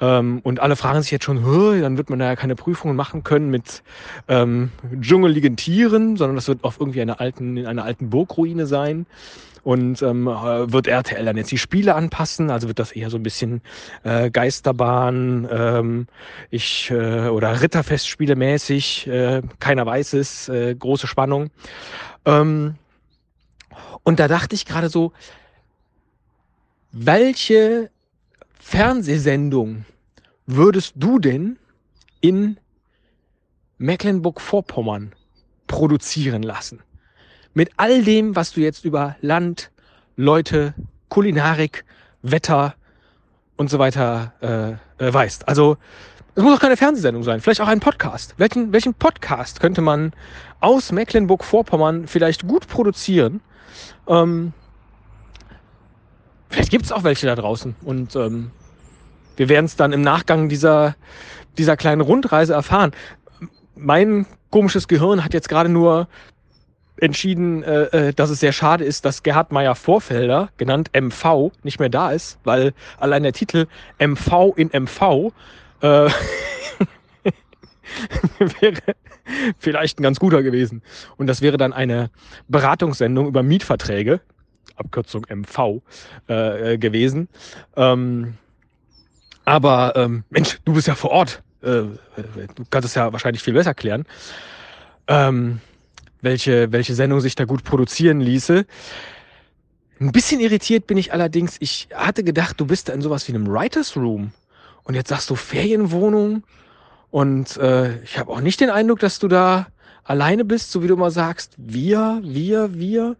Ähm, 0.00 0.40
und 0.42 0.60
alle 0.60 0.76
fragen 0.76 1.02
sich 1.02 1.10
jetzt 1.10 1.24
schon, 1.24 1.42
dann 1.80 1.96
wird 1.96 2.10
man 2.10 2.18
da 2.18 2.26
ja 2.26 2.36
keine 2.36 2.54
Prüfungen 2.54 2.96
machen 2.96 3.22
können 3.22 3.50
mit 3.50 3.82
ähm, 4.28 4.70
dschungeligen 5.00 5.56
Tieren, 5.56 6.16
sondern 6.16 6.36
das 6.36 6.48
wird 6.48 6.64
auf 6.64 6.78
irgendwie 6.78 7.02
einer 7.02 7.20
alten, 7.20 7.56
in 7.56 7.66
einer 7.66 7.84
alten 7.84 8.10
Burgruine 8.10 8.66
sein. 8.66 9.06
Und 9.62 10.00
ähm, 10.00 10.26
äh, 10.26 10.72
wird 10.72 10.86
RTL 10.86 11.24
dann 11.24 11.36
jetzt 11.36 11.52
die 11.52 11.58
Spiele 11.58 11.94
anpassen? 11.94 12.50
Also 12.50 12.68
wird 12.68 12.78
das 12.78 12.92
eher 12.92 13.10
so 13.10 13.18
ein 13.18 13.22
bisschen 13.22 13.60
äh, 14.04 14.30
Geisterbahn, 14.30 15.46
ähm, 15.50 16.06
ich 16.50 16.90
äh, 16.90 17.28
oder 17.28 17.60
Ritterfestspiele 17.60 18.36
mäßig, 18.36 19.06
äh, 19.06 19.42
keiner 19.58 19.84
weiß 19.84 20.14
es, 20.14 20.48
äh, 20.48 20.74
große 20.74 21.06
Spannung. 21.06 21.50
Ähm, 22.24 22.76
und 24.02 24.18
da 24.18 24.28
dachte 24.28 24.54
ich 24.54 24.64
gerade 24.64 24.88
so, 24.88 25.12
welche 26.92 27.90
Fernsehsendung 28.58 29.84
würdest 30.46 30.94
du 30.96 31.18
denn 31.18 31.58
in 32.20 32.58
Mecklenburg-Vorpommern 33.78 35.12
produzieren 35.66 36.42
lassen? 36.42 36.82
Mit 37.54 37.70
all 37.76 38.02
dem, 38.02 38.36
was 38.36 38.52
du 38.52 38.60
jetzt 38.60 38.84
über 38.84 39.16
Land, 39.20 39.70
Leute, 40.16 40.74
Kulinarik, 41.08 41.84
Wetter 42.22 42.74
und 43.56 43.70
so 43.70 43.78
weiter 43.78 44.32
äh, 44.98 45.04
äh, 45.04 45.12
weißt. 45.12 45.48
Also 45.48 45.76
es 46.34 46.42
muss 46.42 46.56
auch 46.56 46.60
keine 46.60 46.76
Fernsehsendung 46.76 47.22
sein, 47.22 47.40
vielleicht 47.40 47.60
auch 47.60 47.68
ein 47.68 47.80
Podcast. 47.80 48.34
Welchen, 48.36 48.72
welchen 48.72 48.94
Podcast 48.94 49.60
könnte 49.60 49.80
man 49.80 50.12
aus 50.60 50.92
Mecklenburg-Vorpommern 50.92 52.06
vielleicht 52.06 52.46
gut 52.46 52.68
produzieren? 52.68 53.40
Ähm, 54.06 54.52
Vielleicht 56.50 56.70
gibt 56.70 56.84
es 56.84 56.92
auch 56.92 57.04
welche 57.04 57.26
da 57.26 57.36
draußen. 57.36 57.74
Und 57.82 58.16
ähm, 58.16 58.50
wir 59.36 59.48
werden 59.48 59.66
es 59.66 59.76
dann 59.76 59.92
im 59.92 60.02
Nachgang 60.02 60.48
dieser, 60.48 60.96
dieser 61.56 61.76
kleinen 61.76 62.00
Rundreise 62.00 62.52
erfahren. 62.52 62.90
Mein 63.76 64.26
komisches 64.50 64.88
Gehirn 64.88 65.24
hat 65.24 65.32
jetzt 65.32 65.48
gerade 65.48 65.68
nur 65.68 66.08
entschieden, 66.96 67.62
äh, 67.62 68.08
äh 68.08 68.12
dass 68.12 68.30
es 68.30 68.40
sehr 68.40 68.52
schade 68.52 68.84
ist, 68.84 69.04
dass 69.04 69.22
Gerhard 69.22 69.52
Meyer 69.52 69.74
Vorfelder, 69.74 70.50
genannt 70.58 70.90
MV, 70.92 71.52
nicht 71.62 71.78
mehr 71.78 71.88
da 71.88 72.10
ist, 72.10 72.38
weil 72.44 72.74
allein 72.98 73.22
der 73.22 73.32
Titel 73.32 73.66
MV 73.98 74.52
in 74.56 74.68
MV 74.68 75.32
äh, 75.80 76.10
wäre 78.60 78.82
vielleicht 79.58 79.98
ein 79.98 80.02
ganz 80.02 80.18
guter 80.20 80.42
gewesen. 80.42 80.82
Und 81.16 81.28
das 81.28 81.40
wäre 81.40 81.56
dann 81.56 81.72
eine 81.72 82.10
Beratungssendung 82.48 83.28
über 83.28 83.42
Mietverträge. 83.42 84.20
Abkürzung 84.80 85.26
MV 85.28 85.82
äh, 86.28 86.72
äh, 86.72 86.78
gewesen. 86.78 87.28
Ähm, 87.76 88.34
aber 89.44 89.94
ähm, 89.96 90.24
Mensch, 90.30 90.58
du 90.64 90.74
bist 90.74 90.88
ja 90.88 90.94
vor 90.94 91.10
Ort. 91.10 91.42
Äh, 91.62 91.66
du 91.66 92.64
kannst 92.70 92.88
es 92.88 92.94
ja 92.94 93.12
wahrscheinlich 93.12 93.42
viel 93.42 93.54
besser 93.54 93.74
klären. 93.74 94.06
Ähm, 95.06 95.60
welche, 96.22 96.72
welche 96.72 96.94
Sendung 96.94 97.20
sich 97.20 97.34
da 97.34 97.44
gut 97.44 97.64
produzieren 97.64 98.20
ließe. 98.20 98.66
Ein 100.00 100.12
bisschen 100.12 100.40
irritiert 100.40 100.86
bin 100.86 100.98
ich 100.98 101.12
allerdings. 101.12 101.56
Ich 101.60 101.88
hatte 101.94 102.24
gedacht, 102.24 102.58
du 102.60 102.66
bist 102.66 102.88
da 102.88 102.92
in 102.92 103.02
sowas 103.02 103.28
wie 103.28 103.34
einem 103.34 103.46
Writers 103.46 103.96
Room. 103.96 104.32
Und 104.84 104.94
jetzt 104.94 105.08
sagst 105.08 105.28
du 105.30 105.36
Ferienwohnung. 105.36 106.42
Und 107.10 107.56
äh, 107.56 108.02
ich 108.02 108.18
habe 108.18 108.30
auch 108.30 108.40
nicht 108.40 108.60
den 108.60 108.70
Eindruck, 108.70 109.00
dass 109.00 109.18
du 109.18 109.28
da 109.28 109.66
alleine 110.04 110.44
bist, 110.44 110.70
so 110.72 110.82
wie 110.82 110.86
du 110.86 110.94
immer 110.94 111.10
sagst. 111.10 111.54
Wir, 111.58 112.20
wir, 112.22 112.78
wir. 112.78 113.16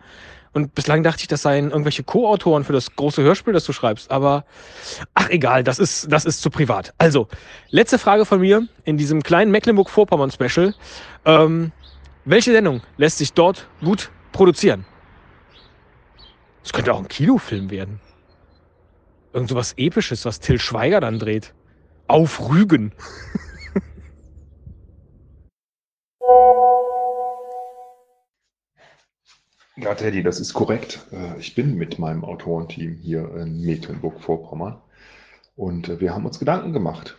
Und 0.53 0.75
bislang 0.75 1.05
dachte 1.05 1.23
ich, 1.23 1.29
das 1.29 1.43
seien 1.43 1.71
irgendwelche 1.71 2.03
Co-Autoren 2.03 2.65
für 2.65 2.73
das 2.73 2.97
große 2.97 3.23
Hörspiel, 3.23 3.53
das 3.53 3.65
du 3.65 3.73
schreibst. 3.73 4.11
Aber 4.11 4.45
ach 5.15 5.29
egal, 5.29 5.63
das 5.63 5.79
ist, 5.79 6.11
das 6.11 6.25
ist 6.25 6.43
zu 6.43 6.51
privat. 6.51 6.93
Also, 6.99 7.29
letzte 7.71 7.99
Frage 7.99 8.25
von 8.25 8.41
mir 8.41 8.67
in 8.85 8.97
diesem 8.97 9.23
kleinen 9.23 9.53
Mecklenburg-Vorpommern-Special. 9.53 10.75
Ähm, 11.25 11.71
welche 12.25 12.53
Sendung 12.53 12.83
lässt 12.97 13.19
sich 13.19 13.33
dort 13.33 13.69
gut 13.81 14.11
produzieren? 14.33 14.85
Es 16.65 16.73
könnte 16.73 16.93
auch 16.93 16.99
ein 16.99 17.09
Kinofilm 17.09 17.71
werden. 17.71 18.01
Irgend 19.33 19.51
so 19.51 19.55
was 19.55 19.75
Episches, 19.77 20.25
was 20.25 20.41
Till 20.41 20.59
Schweiger 20.59 21.01
dann 21.01 21.21
dreht. 21.21 21.55
Auf 22.09 22.51
Rügen. 22.51 22.93
Ja, 29.81 29.95
Teddy, 29.95 30.23
das 30.23 30.41
ist 30.41 30.53
korrekt. 30.53 31.01
Äh, 31.11 31.39
ich 31.39 31.55
bin 31.55 31.75
mit 31.75 31.99
meinem 31.99 32.23
Autorenteam 32.23 32.97
hier 32.97 33.35
in 33.37 33.63
Mecklenburg-Vorpommern 33.63 34.79
und 35.57 35.89
äh, 35.89 36.01
wir 36.01 36.13
haben 36.15 36.27
uns 36.27 36.39
Gedanken 36.39 36.75
gemacht, 36.75 37.17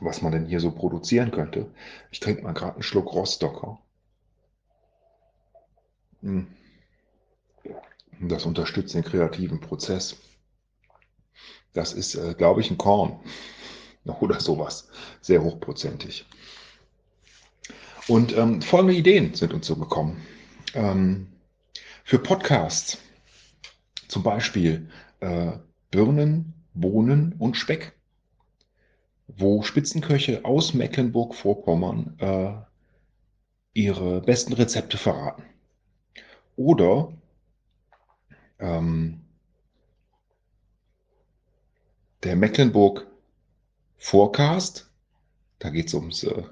was 0.00 0.22
man 0.22 0.32
denn 0.32 0.46
hier 0.46 0.58
so 0.58 0.70
produzieren 0.70 1.30
könnte. 1.30 1.66
Ich 2.10 2.20
trinke 2.20 2.42
mal 2.42 2.54
gerade 2.54 2.74
einen 2.74 2.82
Schluck 2.82 3.12
Rostocker. 3.12 3.78
Hm. 6.22 6.46
Das 8.20 8.46
unterstützt 8.46 8.94
den 8.94 9.04
kreativen 9.04 9.60
Prozess. 9.60 10.16
Das 11.74 11.92
ist, 11.92 12.14
äh, 12.14 12.32
glaube 12.32 12.62
ich, 12.62 12.70
ein 12.70 12.78
Korn 12.78 13.20
oder 14.20 14.40
sowas. 14.40 14.88
Sehr 15.20 15.42
hochprozentig. 15.42 16.24
Und 18.08 18.34
ähm, 18.34 18.62
folgende 18.62 18.94
Ideen 18.94 19.34
sind 19.34 19.52
uns 19.52 19.66
so 19.66 19.76
gekommen. 19.76 20.26
Ähm, 20.74 21.28
für 22.04 22.18
Podcasts. 22.18 22.98
Zum 24.08 24.22
Beispiel 24.22 24.90
äh, 25.20 25.52
Birnen, 25.90 26.52
Bohnen 26.74 27.34
und 27.38 27.56
Speck, 27.56 27.92
wo 29.28 29.62
Spitzenköche 29.62 30.44
aus 30.44 30.74
Mecklenburg-Vorpommern 30.74 32.16
äh, 32.18 32.52
ihre 33.74 34.20
besten 34.20 34.52
Rezepte 34.52 34.98
verraten. 34.98 35.44
Oder 36.56 37.12
ähm, 38.58 39.22
der 42.22 42.36
Mecklenburg 42.36 43.06
Forecast, 43.96 44.90
da 45.58 45.70
geht 45.70 45.86
es 45.88 45.94
ums, 45.94 46.24
äh, 46.24 46.42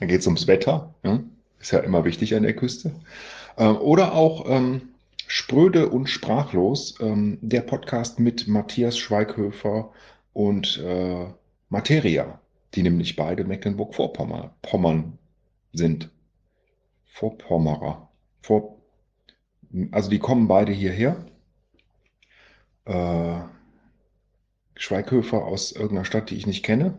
ums 0.26 0.46
Wetter, 0.46 0.94
ja? 1.02 1.22
Ist 1.62 1.70
ja 1.70 1.78
immer 1.78 2.04
wichtig 2.04 2.34
an 2.34 2.42
der 2.42 2.54
Küste. 2.54 2.92
Ähm, 3.56 3.76
oder 3.78 4.14
auch 4.14 4.44
ähm, 4.48 4.88
Spröde 5.26 5.88
und 5.88 6.08
Sprachlos, 6.08 6.96
ähm, 7.00 7.38
der 7.40 7.62
Podcast 7.62 8.18
mit 8.20 8.48
Matthias 8.48 8.98
Schweighöfer 8.98 9.92
und 10.32 10.78
äh, 10.78 11.26
Materia, 11.68 12.40
die 12.74 12.82
nämlich 12.82 13.16
beide 13.16 13.44
Mecklenburg-Vorpommern 13.44 15.18
sind. 15.72 16.10
Vorpommerer. 17.06 18.08
Vor, 18.42 18.78
also 19.92 20.10
die 20.10 20.18
kommen 20.18 20.48
beide 20.48 20.72
hierher. 20.72 21.24
Äh, 22.84 23.40
Schweighöfer 24.74 25.44
aus 25.44 25.72
irgendeiner 25.72 26.04
Stadt, 26.04 26.30
die 26.30 26.36
ich 26.36 26.46
nicht 26.46 26.64
kenne. 26.64 26.98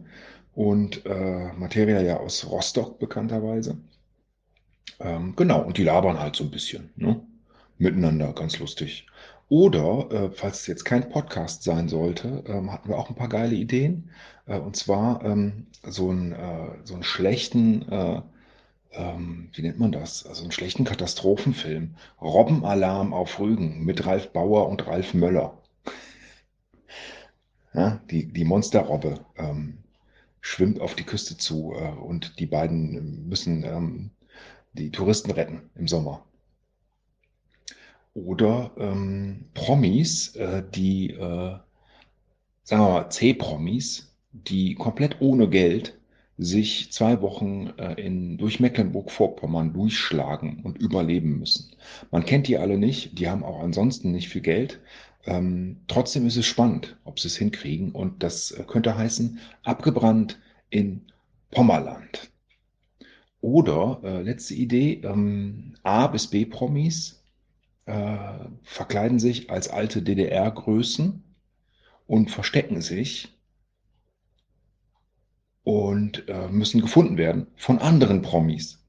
Und 0.56 1.06
äh, 1.06 1.52
Materia 1.54 2.02
ja 2.02 2.17
aus 2.17 2.49
Rostock 2.49 2.99
bekannterweise. 2.99 3.78
Ähm, 4.99 5.35
genau, 5.35 5.61
und 5.61 5.77
die 5.77 5.83
labern 5.83 6.19
halt 6.19 6.35
so 6.35 6.43
ein 6.43 6.51
bisschen. 6.51 6.91
Ne? 6.95 7.21
Miteinander, 7.77 8.33
ganz 8.33 8.59
lustig. 8.59 9.07
Oder, 9.49 10.09
äh, 10.11 10.31
falls 10.31 10.61
es 10.61 10.67
jetzt 10.67 10.85
kein 10.85 11.09
Podcast 11.09 11.63
sein 11.63 11.87
sollte, 11.87 12.43
ähm, 12.47 12.71
hatten 12.71 12.89
wir 12.89 12.97
auch 12.97 13.09
ein 13.09 13.15
paar 13.15 13.29
geile 13.29 13.55
Ideen. 13.55 14.09
Äh, 14.47 14.57
und 14.57 14.75
zwar 14.75 15.23
ähm, 15.23 15.67
so, 15.83 16.11
ein, 16.11 16.31
äh, 16.33 16.69
so 16.85 16.93
einen 16.93 17.03
schlechten, 17.03 17.87
äh, 17.91 18.21
ähm, 18.93 19.49
wie 19.53 19.61
nennt 19.61 19.79
man 19.79 19.91
das? 19.91 20.25
Also 20.25 20.43
einen 20.43 20.51
schlechten 20.51 20.85
Katastrophenfilm. 20.85 21.95
Robbenalarm 22.21 23.13
auf 23.13 23.39
Rügen 23.39 23.83
mit 23.83 24.05
Ralf 24.05 24.31
Bauer 24.31 24.69
und 24.69 24.87
Ralf 24.87 25.13
Möller. 25.13 25.57
Ja, 27.75 27.99
die, 28.11 28.31
die 28.31 28.43
Monsterrobbe 28.43 29.19
ähm, 29.35 29.79
schwimmt 30.41 30.79
auf 30.79 30.93
die 30.93 31.05
Küste 31.05 31.37
zu 31.37 31.73
äh, 31.73 31.89
und 31.89 32.39
die 32.39 32.45
beiden 32.45 33.27
müssen 33.27 33.63
ähm, 33.63 34.11
die 34.73 34.91
Touristen 34.91 35.31
retten 35.31 35.69
im 35.75 35.88
Sommer. 35.88 36.25
Oder 38.13 38.71
ähm, 38.77 39.45
Promis, 39.53 40.36
äh, 40.36 40.63
die, 40.75 41.12
äh, 41.12 41.57
sagen 42.63 42.83
wir 42.83 42.89
mal, 42.89 43.09
C-Promis, 43.09 44.15
die 44.31 44.75
komplett 44.75 45.19
ohne 45.19 45.49
Geld 45.49 45.97
sich 46.38 46.91
zwei 46.91 47.21
Wochen 47.21 47.73
äh, 47.77 47.93
in, 47.93 48.38
durch 48.38 48.59
Mecklenburg-Vorpommern 48.59 49.73
durchschlagen 49.73 50.62
und 50.63 50.77
überleben 50.77 51.39
müssen. 51.39 51.75
Man 52.12 52.25
kennt 52.25 52.47
die 52.47 52.57
alle 52.57 52.77
nicht, 52.77 53.17
die 53.19 53.29
haben 53.29 53.43
auch 53.43 53.62
ansonsten 53.62 54.12
nicht 54.12 54.29
viel 54.29 54.41
Geld. 54.41 54.79
Ähm, 55.25 55.81
trotzdem 55.88 56.27
ist 56.27 56.38
es 56.38 56.45
spannend, 56.45 56.97
ob 57.05 57.19
sie 57.19 57.27
es 57.27 57.38
hinkriegen. 57.38 57.91
Und 57.91 58.23
das 58.23 58.51
äh, 58.51 58.63
könnte 58.63 58.97
heißen, 58.97 59.39
abgebrannt 59.63 60.39
in 60.69 61.01
Pommerland. 61.51 62.32
Oder, 63.43 63.99
äh, 64.06 64.21
letzte 64.21 64.53
Idee, 64.53 65.01
ähm, 65.03 65.75
A 65.84 66.08
bis 66.08 66.27
B-Promis 66.29 67.21
äh, 67.84 68.17
verkleiden 68.62 69.19
sich 69.19 69.49
als 69.49 69.67
alte 69.67 70.01
DDR-Größen 70.01 71.21
und 72.08 72.32
verstecken 72.32 72.79
sich 72.82 73.38
und 75.63 76.29
äh, 76.29 76.47
müssen 76.47 76.79
gefunden 76.79 77.17
werden 77.17 77.47
von 77.58 77.79
anderen 77.79 78.21
Promis. 78.21 78.82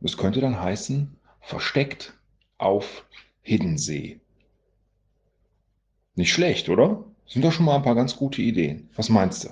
Das 0.00 0.18
könnte 0.18 0.42
dann 0.42 0.60
heißen, 0.60 1.16
versteckt 1.40 2.12
auf 2.58 3.06
Hiddensee. 3.40 4.20
Nicht 6.14 6.34
schlecht, 6.34 6.68
oder? 6.68 7.06
Sind 7.26 7.42
doch 7.42 7.52
schon 7.52 7.64
mal 7.64 7.76
ein 7.76 7.82
paar 7.82 7.94
ganz 7.94 8.16
gute 8.16 8.42
Ideen. 8.42 8.90
Was 8.96 9.08
meinst 9.08 9.44
du? 9.44 9.48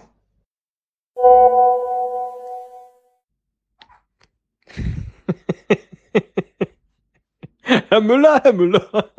Herr 7.92 8.00
Müller, 8.00 8.40
Herr 8.42 8.55
Müller. 8.55 9.11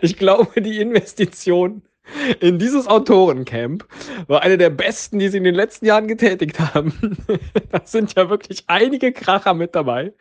Ich 0.00 0.16
glaube, 0.16 0.60
die 0.60 0.80
Investition 0.80 1.82
in 2.40 2.58
dieses 2.58 2.88
Autorencamp 2.88 3.86
war 4.26 4.42
eine 4.42 4.58
der 4.58 4.70
besten, 4.70 5.20
die 5.20 5.28
sie 5.28 5.36
in 5.36 5.44
den 5.44 5.54
letzten 5.54 5.86
Jahren 5.86 6.08
getätigt 6.08 6.58
haben. 6.58 7.16
da 7.70 7.80
sind 7.84 8.16
ja 8.16 8.28
wirklich 8.28 8.64
einige 8.66 9.12
Kracher 9.12 9.54
mit 9.54 9.76
dabei. 9.76 10.12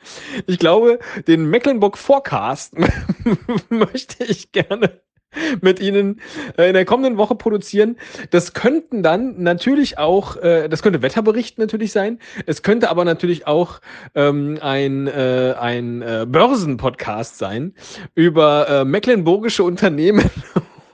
Ich 0.45 0.59
glaube, 0.59 0.99
den 1.25 1.49
Mecklenburg 1.49 1.97
Forecast 1.97 2.75
möchte 3.69 4.23
ich 4.23 4.51
gerne 4.51 5.01
mit 5.61 5.79
Ihnen 5.79 6.21
äh, 6.57 6.67
in 6.67 6.73
der 6.73 6.85
kommenden 6.85 7.17
Woche 7.17 7.35
produzieren. 7.35 7.97
Das 8.29 8.53
könnten 8.53 9.03
dann 9.03 9.41
natürlich 9.41 9.97
auch, 9.97 10.37
äh, 10.37 10.67
das 10.67 10.81
könnte 10.81 11.01
Wetterbericht 11.01 11.57
natürlich 11.57 11.91
sein. 11.91 12.19
Es 12.45 12.61
könnte 12.63 12.89
aber 12.89 13.05
natürlich 13.05 13.47
auch 13.47 13.79
ähm, 14.15 14.57
ein, 14.61 15.07
äh, 15.07 15.55
ein 15.59 16.01
äh, 16.01 16.25
Börsenpodcast 16.27 17.37
sein 17.37 17.73
über 18.15 18.67
äh, 18.69 18.85
mecklenburgische 18.85 19.63
Unternehmen 19.63 20.29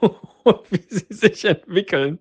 und 0.44 0.60
wie 0.70 0.84
sie 0.88 1.06
sich 1.10 1.44
entwickeln. 1.44 2.18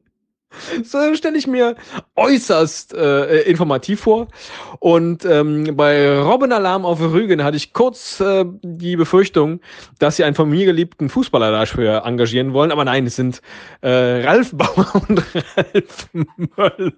So 0.84 1.14
stelle 1.16 1.38
ich 1.38 1.48
mir 1.48 1.76
äußerst 2.16 2.94
äh, 2.94 3.42
informativ 3.42 4.02
vor. 4.02 4.28
Und 4.80 5.26
ähm, 5.26 5.76
bei 5.76 6.20
Robben 6.20 6.52
Alarm 6.52 6.86
auf 6.86 7.00
Rügen 7.02 7.44
hatte 7.44 7.58
ich 7.58 7.74
kurz 7.74 8.20
äh, 8.20 8.46
die 8.62 8.96
Befürchtung, 8.96 9.60
dass 10.00 10.18
sie 10.18 10.24
einen 10.24 10.36
von 10.36 10.50
mir 10.50 10.66
geliebten 10.66 11.10
Fußballer 11.10 11.52
dafür 11.52 12.04
engagieren 12.06 12.54
wollen. 12.54 12.72
Aber 12.72 12.86
nein, 12.86 13.06
es 13.06 13.16
sind 13.16 13.42
äh, 13.82 13.90
Ralf 14.26 14.52
Bauer 14.54 15.02
und 15.08 15.24
Ralf 15.56 16.10
Möller. 16.14 16.94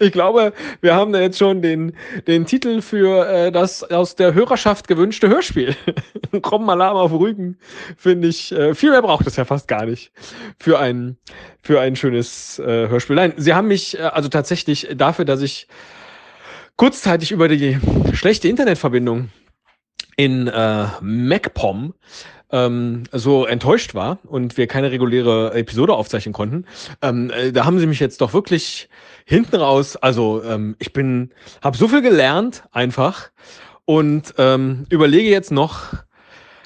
Ich 0.00 0.12
glaube, 0.12 0.52
wir 0.80 0.94
haben 0.94 1.12
da 1.12 1.20
jetzt 1.20 1.38
schon 1.38 1.62
den, 1.62 1.96
den 2.26 2.46
Titel 2.46 2.82
für 2.82 3.28
äh, 3.28 3.52
das 3.52 3.82
aus 3.82 4.14
der 4.16 4.34
Hörerschaft 4.34 4.88
gewünschte 4.88 5.28
Hörspiel. 5.28 5.76
Komm 6.42 6.68
Alarm 6.68 6.96
auf 6.96 7.12
Rügen, 7.12 7.58
finde 7.96 8.28
ich. 8.28 8.52
Äh, 8.52 8.74
viel 8.74 8.90
mehr 8.90 9.02
braucht 9.02 9.26
es 9.26 9.36
ja 9.36 9.44
fast 9.44 9.68
gar 9.68 9.86
nicht 9.86 10.12
für 10.58 10.78
ein, 10.78 11.16
für 11.62 11.80
ein 11.80 11.96
schönes 11.96 12.58
äh, 12.58 12.88
Hörspiel. 12.88 13.16
Nein, 13.16 13.34
sie 13.36 13.54
haben 13.54 13.68
mich 13.68 13.98
äh, 13.98 14.02
also 14.02 14.28
tatsächlich 14.28 14.88
dafür, 14.94 15.24
dass 15.24 15.42
ich 15.42 15.68
kurzzeitig 16.76 17.32
über 17.32 17.48
die 17.48 17.78
schlechte 18.12 18.48
Internetverbindung 18.48 19.30
in 20.16 20.48
äh, 20.48 20.86
MacPom 21.00 21.94
ähm, 22.50 23.04
so 23.12 23.46
enttäuscht 23.46 23.94
war 23.94 24.18
und 24.24 24.56
wir 24.56 24.66
keine 24.66 24.90
reguläre 24.90 25.52
Episode 25.54 25.94
aufzeichnen 25.94 26.32
konnten, 26.32 26.64
ähm, 27.02 27.30
äh, 27.30 27.52
da 27.52 27.64
haben 27.64 27.78
sie 27.78 27.86
mich 27.86 28.00
jetzt 28.00 28.20
doch 28.20 28.32
wirklich 28.32 28.88
hinten 29.24 29.56
raus, 29.56 29.96
also 29.96 30.42
ähm, 30.44 30.76
ich 30.78 30.92
bin, 30.92 31.32
habe 31.62 31.76
so 31.76 31.88
viel 31.88 32.02
gelernt 32.02 32.64
einfach 32.72 33.30
und 33.84 34.34
ähm, 34.38 34.86
überlege 34.90 35.28
jetzt 35.28 35.52
noch, 35.52 35.94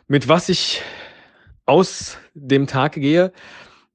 mit 0.08 0.28
was 0.28 0.48
ich 0.48 0.82
aus 1.66 2.18
dem 2.34 2.66
Tag 2.66 2.94
gehe. 2.94 3.32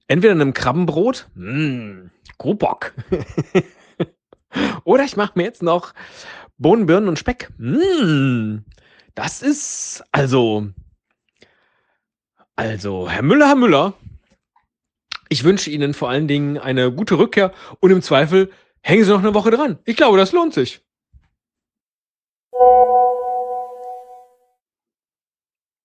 Entweder 0.07 0.33
einem 0.33 0.53
Krabbenbrot, 0.53 1.27
mh, 1.35 2.09
Grubbock. 2.37 2.93
Oder 4.85 5.03
ich 5.03 5.17
mache 5.17 5.33
mir 5.35 5.43
jetzt 5.43 5.61
noch 5.61 5.93
Bohnen, 6.57 6.85
Birnen 6.85 7.09
und 7.09 7.19
Speck. 7.19 7.49
Mmh, 7.57 8.59
das 9.13 9.41
ist 9.41 10.03
also 10.11 10.67
also, 12.55 13.09
Herr 13.09 13.21
Müller, 13.21 13.47
Herr 13.47 13.55
Müller, 13.55 13.93
ich 15.29 15.43
wünsche 15.43 15.69
Ihnen 15.69 15.93
vor 15.93 16.09
allen 16.09 16.27
Dingen 16.27 16.57
eine 16.57 16.91
gute 16.91 17.17
Rückkehr 17.17 17.53
und 17.79 17.91
im 17.91 18.01
Zweifel 18.01 18.51
hängen 18.81 19.03
Sie 19.03 19.11
noch 19.11 19.19
eine 19.19 19.33
Woche 19.33 19.51
dran. 19.51 19.79
Ich 19.85 19.97
glaube, 19.97 20.17
das 20.17 20.31
lohnt 20.31 20.53
sich. 20.53 20.81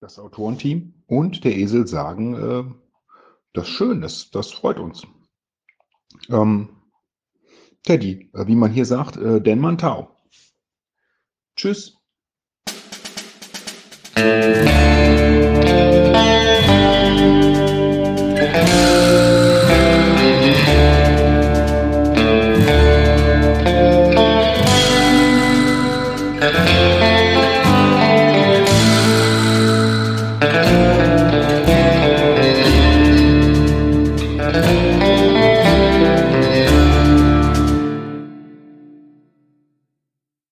Das 0.01 0.19
Autorenteam 0.19 0.95
und 1.07 1.45
der 1.45 1.57
Esel 1.57 1.87
sagen, 1.87 2.35
äh, 2.35 2.65
das 3.53 3.69
schön 3.69 4.03
ist, 4.03 4.35
das 4.35 4.53
freut 4.53 4.79
uns. 4.79 5.07
Ähm, 6.29 6.69
Teddy, 7.85 8.31
äh, 8.35 8.47
wie 8.47 8.55
man 8.55 8.73
hier 8.73 8.85
sagt, 8.85 9.17
äh, 9.17 9.41
Denman 9.41 9.79
Tau. 9.79 10.17
Tschüss. 11.57 11.97